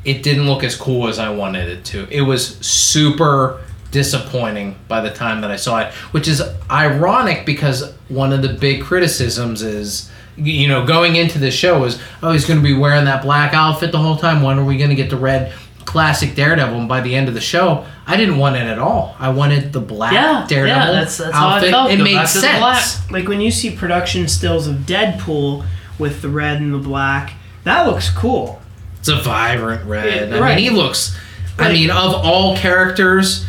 [0.04, 2.08] it didn't look as cool as I wanted it to.
[2.10, 7.92] It was super disappointing by the time that I saw it, which is ironic because
[8.08, 12.44] one of the big criticisms is, you know, going into the show is, oh, he's
[12.44, 14.42] going to be wearing that black outfit the whole time.
[14.42, 15.52] When are we going to get the red
[15.84, 16.78] classic Daredevil?
[16.80, 19.16] And by the end of the show, I didn't want it at all.
[19.18, 21.70] I wanted the black Yeah, Daredevil yeah, that's- that's how I outfit.
[21.70, 21.90] felt.
[21.90, 22.58] It Go made back to the sense.
[22.58, 23.10] black.
[23.10, 25.64] Like when you see production stills of Deadpool
[25.98, 28.60] with the red and the black, that looks cool.
[28.98, 30.30] It's a vibrant red.
[30.30, 30.56] Yeah, I right.
[30.56, 31.16] mean, he looks.
[31.58, 33.46] I mean, of all characters,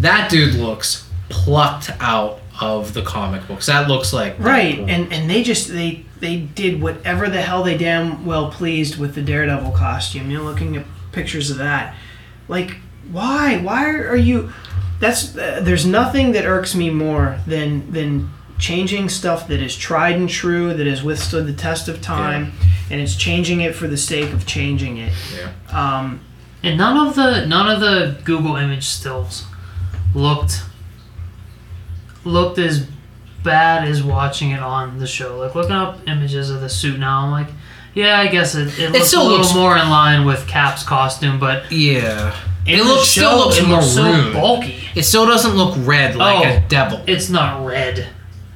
[0.00, 3.66] that dude looks plucked out of the comic books.
[3.66, 4.88] That looks like Right, Deadpool.
[4.90, 9.14] and and they just they they did whatever the hell they damn well pleased with
[9.14, 10.30] the Daredevil costume.
[10.30, 10.84] You're looking at
[11.16, 11.94] pictures of that,
[12.46, 12.76] like
[13.10, 14.52] why why are you?
[15.00, 20.16] That's uh, there's nothing that irks me more than than changing stuff that is tried
[20.16, 22.52] and true that has withstood the test of time,
[22.90, 25.12] and it's changing it for the sake of changing it.
[25.36, 25.50] Yeah.
[25.80, 26.20] Um,
[26.62, 29.44] And none of the none of the Google image stills
[30.14, 30.62] looked
[32.24, 32.86] looked as
[33.42, 35.38] bad as watching it on the show.
[35.38, 37.48] Like looking up images of the suit now, I'm like,
[37.96, 40.84] yeah, I guess it, it looks still a little looks- more in line with Cap's
[40.84, 42.32] costume, but Yeah.
[42.64, 44.32] It the looks still looks it looks maroon.
[44.32, 44.76] so bulky.
[44.94, 46.48] It still doesn't look red like Oh.
[46.56, 47.00] a devil.
[47.06, 48.06] It's not red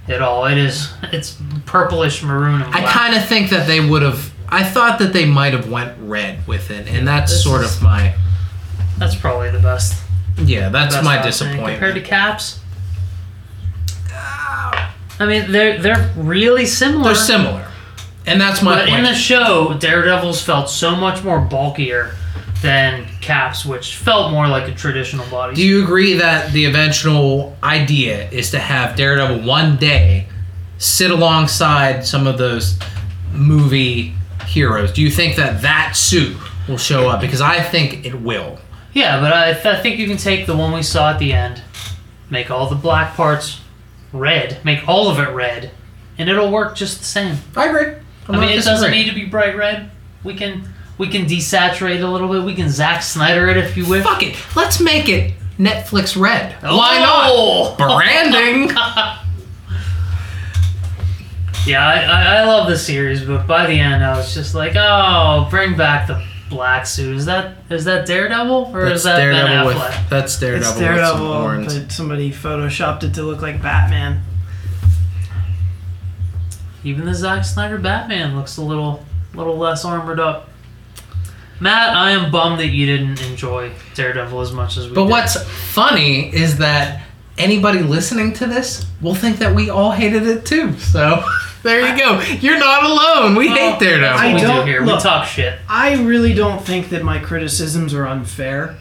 [0.08, 0.46] at all.
[0.46, 1.36] It is it's
[1.66, 4.30] purplish maroon I kind of think that they would have.
[4.48, 7.76] I thought that they might have went red with it, and that's This sort is-
[7.76, 8.14] of my.
[8.98, 9.94] That's probably the best.
[10.36, 11.74] Yeah, that's best my disappointment.
[11.74, 12.58] compared to Caps.
[14.12, 14.92] Ah.
[15.20, 17.04] I mean, they're they're really similar.
[17.04, 17.66] They're similar,
[18.30, 18.98] and that's my But point.
[18.98, 22.14] in the show, Daredevils felt so much more bulkier
[22.62, 25.54] than Caps, which felt more like a traditional body.
[25.54, 30.26] Do you agree that the eventual idea is to have Daredevil one day
[30.78, 32.78] sit alongside some of those
[33.32, 34.14] movie
[34.46, 34.92] heroes?
[34.92, 36.36] Do you think that that suit
[36.68, 37.20] will show up?
[37.20, 38.58] Because I think it will.
[38.92, 41.32] yeah, but I, th- I think you can take the one we saw at the
[41.32, 41.62] end,
[42.28, 43.60] make all the black parts
[44.12, 45.70] red, make all of it red,
[46.18, 47.36] and it'll work just the same.
[47.56, 47.94] I agree.
[48.28, 49.90] I'm I mean, it doesn't need to be bright red.
[50.22, 50.68] We can
[50.98, 52.42] we can desaturate it a little bit.
[52.42, 54.04] We can Zack Snyder it if you wish.
[54.04, 54.36] Fuck it.
[54.54, 56.56] Let's make it Netflix red.
[56.62, 56.76] Oh!
[56.76, 57.78] Why not?
[57.78, 58.76] Branding.
[61.66, 64.72] Yeah, I, I, I love the series, but by the end, I was just like,
[64.76, 67.16] oh, bring back the black suit.
[67.16, 70.00] Is that is that Daredevil or is that Ben Daredevil Affleck?
[70.00, 74.22] with that's Daredevil, it's with some Daredevil, but somebody photoshopped it to look like Batman.
[76.84, 79.04] Even the Zack Snyder Batman looks a little
[79.34, 80.48] little less armored up.
[81.60, 85.10] Matt, I am bummed that you didn't enjoy Daredevil as much as we But did.
[85.10, 87.02] what's funny is that
[87.36, 90.76] anybody listening to this will think that we all hated it too.
[90.78, 91.22] So
[91.62, 92.20] there you go.
[92.40, 93.34] You're not alone.
[93.36, 94.14] We Well, hate That's Daredevil.
[94.16, 94.80] what I we do don't- here.
[94.80, 94.96] look.
[94.96, 95.58] we talk shit.
[95.68, 98.76] I really don't think that my criticisms are unfair,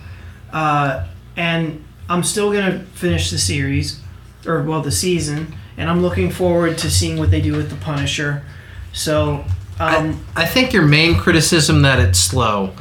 [0.53, 1.03] uh,
[1.35, 3.99] and I'm still gonna finish the series,
[4.47, 7.77] or well, the season, and I'm looking forward to seeing what they do with the
[7.77, 8.43] Punisher.
[8.91, 9.45] So,
[9.79, 12.73] um, I, I think your main criticism that it's slow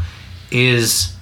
[0.50, 1.14] is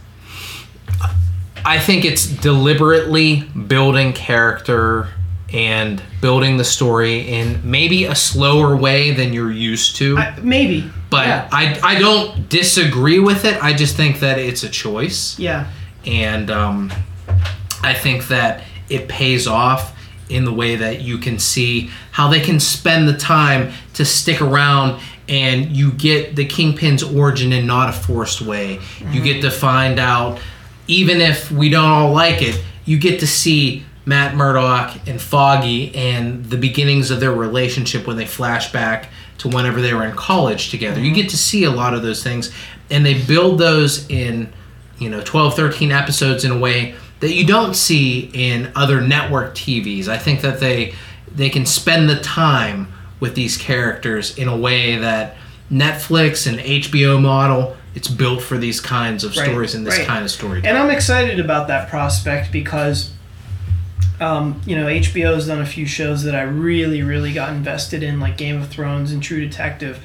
[1.66, 5.08] I think it's deliberately building character
[5.52, 10.16] and building the story in maybe a slower way than you're used to.
[10.16, 11.48] I, maybe, but yeah.
[11.52, 13.62] I, I don't disagree with it.
[13.62, 15.38] I just think that it's a choice.
[15.38, 15.70] yeah,
[16.06, 16.92] And um,
[17.82, 19.95] I think that it pays off
[20.28, 24.40] in the way that you can see how they can spend the time to stick
[24.40, 28.80] around and you get the Kingpin's origin in not a forced way.
[29.10, 30.38] You get to find out,
[30.86, 35.92] even if we don't all like it, you get to see Matt Murdock and Foggy
[35.96, 40.14] and the beginnings of their relationship when they flash back to whenever they were in
[40.14, 41.00] college together.
[41.00, 42.52] You get to see a lot of those things
[42.88, 44.52] and they build those in,
[44.98, 49.54] you know, 12, 13 episodes in a way that you don't see in other network
[49.54, 50.08] TVs.
[50.08, 50.94] I think that they
[51.34, 55.36] they can spend the time with these characters in a way that
[55.70, 60.06] Netflix and HBO model it's built for these kinds of Right, stories and this right.
[60.06, 60.60] kind of story.
[60.64, 63.10] and I'm excited about that prospect because,
[64.20, 68.20] um, you know, HBO's done a few shows that I really, really got invested in,
[68.20, 69.98] like Game of Thrones and True Detective.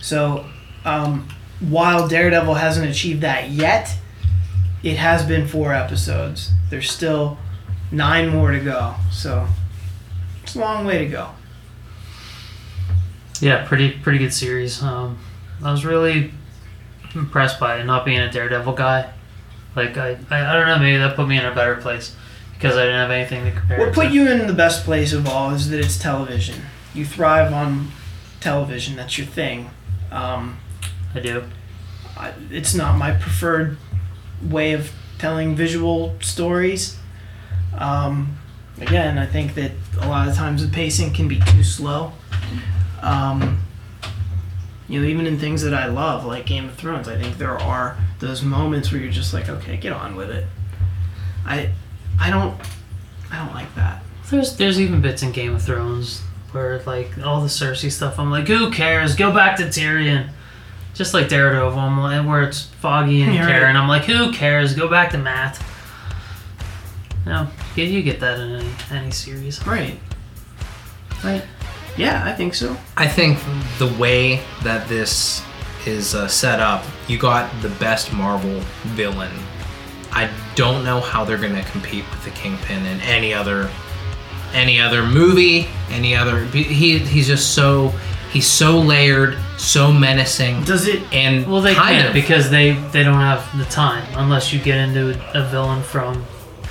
[0.00, 0.46] So,
[0.84, 3.96] um, while Daredevil hasn't achieved that yet,
[4.82, 6.50] it has been four episodes.
[6.70, 7.38] There's still
[7.90, 8.94] nine more to go.
[9.10, 9.46] So,
[10.42, 11.30] it's a long way to go.
[13.40, 14.82] Yeah, pretty pretty good series.
[14.82, 15.18] Um,
[15.62, 16.32] I was really
[17.14, 19.12] impressed by it, not being a Daredevil guy.
[19.74, 22.14] Like I, I, I don't know, maybe that put me in a better place
[22.54, 23.78] because I didn't have anything to compare.
[23.80, 24.14] What put to.
[24.14, 26.62] you in the best place of all is that it's television.
[26.94, 27.88] You thrive on
[28.40, 28.96] television.
[28.96, 29.70] That's your thing.
[30.10, 30.58] Um,
[31.14, 31.44] I do.
[32.16, 33.78] I, it's not my preferred
[34.50, 36.98] way of telling visual stories.
[37.76, 38.38] Um,
[38.80, 42.12] again, I think that a lot of times the pacing can be too slow.
[43.02, 43.62] Um,
[44.88, 47.58] you know, even in things that I love, like Game of Thrones, I think there
[47.58, 50.46] are those moments where you're just like, okay, get on with it.
[51.46, 51.70] I,
[52.20, 52.60] I don't,
[53.30, 54.02] I don't like that.
[54.30, 56.22] There's there's even bits in Game of Thrones
[56.52, 58.18] where like all the Cersei stuff.
[58.18, 59.16] I'm like, who cares?
[59.16, 60.28] Go back to Tyrion.
[60.94, 63.52] Just like Daredevil, I'm like, where it's Foggy and You're right.
[63.52, 63.76] Karen.
[63.76, 64.74] I'm like, who cares?
[64.74, 65.60] Go back to Matt.
[67.24, 69.98] No, you, you get that in any, any series, Right.
[71.22, 71.42] right?
[71.96, 72.76] Yeah, I think so.
[72.96, 73.38] I think
[73.78, 75.42] the way that this
[75.86, 78.60] is uh, set up, you got the best Marvel
[78.94, 79.30] villain.
[80.10, 83.70] I don't know how they're going to compete with the Kingpin in any other
[84.52, 86.44] any other movie, any other.
[86.46, 87.92] He he's just so
[88.32, 91.02] he's so layered, so menacing, Does it?
[91.12, 94.60] and Well, they kind can't of because they they don't have the time unless you
[94.60, 96.24] get into a villain from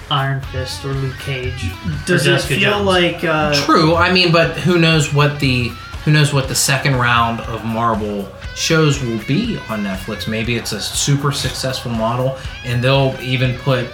[0.10, 1.72] Iron Fist or Luke Cage.
[2.06, 2.86] Does it Jessica feel Jones.
[2.86, 3.24] like?
[3.24, 3.96] Uh, True.
[3.96, 5.70] I mean, but who knows what the
[6.04, 10.28] who knows what the second round of Marvel shows will be on Netflix?
[10.28, 13.88] Maybe it's a super successful model, and they'll even put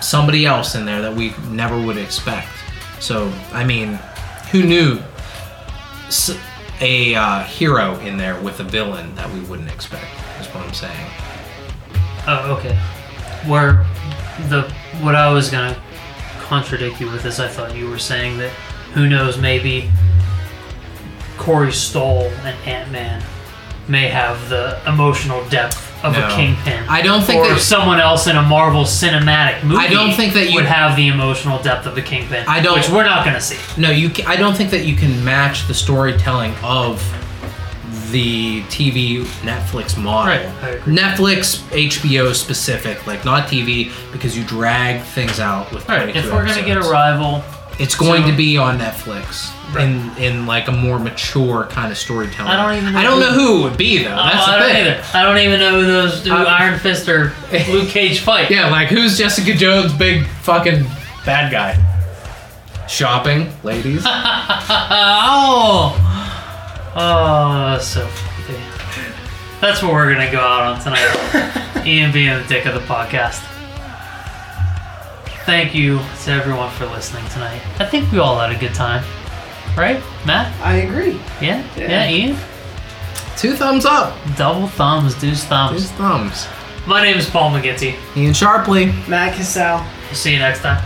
[0.00, 2.46] somebody else in there that we never would expect.
[3.00, 3.94] So, I mean,
[4.52, 5.00] who knew
[6.08, 6.38] S-
[6.80, 10.06] a uh, hero in there with a villain that we wouldn't expect?
[10.40, 11.06] Is what I'm saying.
[12.26, 12.76] Oh, okay.
[13.46, 13.84] Where
[14.48, 14.62] the
[15.00, 15.80] what I was gonna
[16.40, 18.50] contradict you with is I thought you were saying that
[18.92, 19.90] who knows maybe
[21.36, 23.22] Corey Stoll an Ant Man
[23.88, 26.26] may have the emotional depth of No.
[26.26, 26.84] a kingpin.
[26.88, 29.84] I don't think or that- someone else in a Marvel cinematic movie.
[29.86, 32.44] I don't think that you- would have the emotional depth of the kingpin.
[32.46, 33.56] I don't- which we're not gonna see.
[33.76, 34.10] No, you.
[34.10, 37.02] ca- I don't think that you can match the storytelling of
[38.10, 40.26] the TV Netflix model.
[40.32, 40.94] Right, I agree.
[40.96, 45.88] Netflix, HBO specific, like not TV, because you drag things out with.
[45.90, 46.92] All right, 22 if we're gonna get a episodes.
[46.92, 47.44] rival,
[47.78, 51.98] it's going so- to be on Netflix in in like a more mature kind of
[51.98, 52.50] storytelling.
[52.52, 54.10] I don't even know I don't who- know who it would be though.
[54.10, 54.86] That's oh, the I don't thing.
[54.86, 55.04] either.
[55.14, 57.32] I don't even know who those who Uh, Iron Fist or
[57.70, 58.50] Luke Cage fight.
[58.50, 60.84] Yeah, like who's Jessica Jones' big fucking
[61.26, 61.76] bad guy?
[62.86, 64.02] Shopping, ladies.
[64.06, 65.96] oh,
[66.94, 68.58] oh, so funny.
[69.60, 71.82] That's what we're gonna go out on tonight.
[71.86, 73.42] Ian being the dick of the podcast.
[75.46, 77.60] Thank you to everyone for listening tonight.
[77.78, 79.04] I think we all had a good time,
[79.76, 80.58] right, Matt?
[80.62, 81.20] I agree.
[81.40, 82.08] Yeah, yeah, Yeah.
[82.08, 82.36] Ian.
[83.36, 84.16] Two thumbs up.
[84.36, 85.90] Double thumbs, deuce Two thumbs.
[85.92, 86.46] thumbs.
[86.86, 87.94] My name is Paul McGinty.
[88.16, 88.92] Ian Sharpley.
[89.08, 89.84] Matt Cassell.
[90.06, 90.82] We'll See you next time.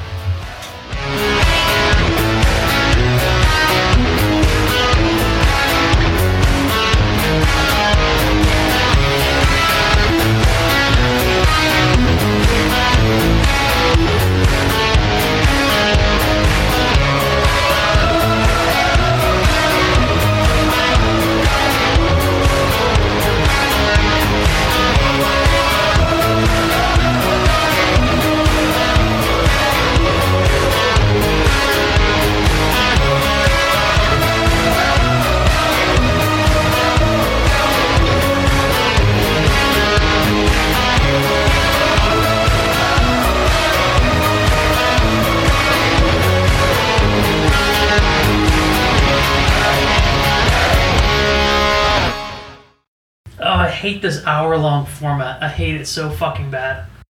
[53.89, 55.43] Hate this hour long format.
[55.43, 56.85] I hate it so fucking bad.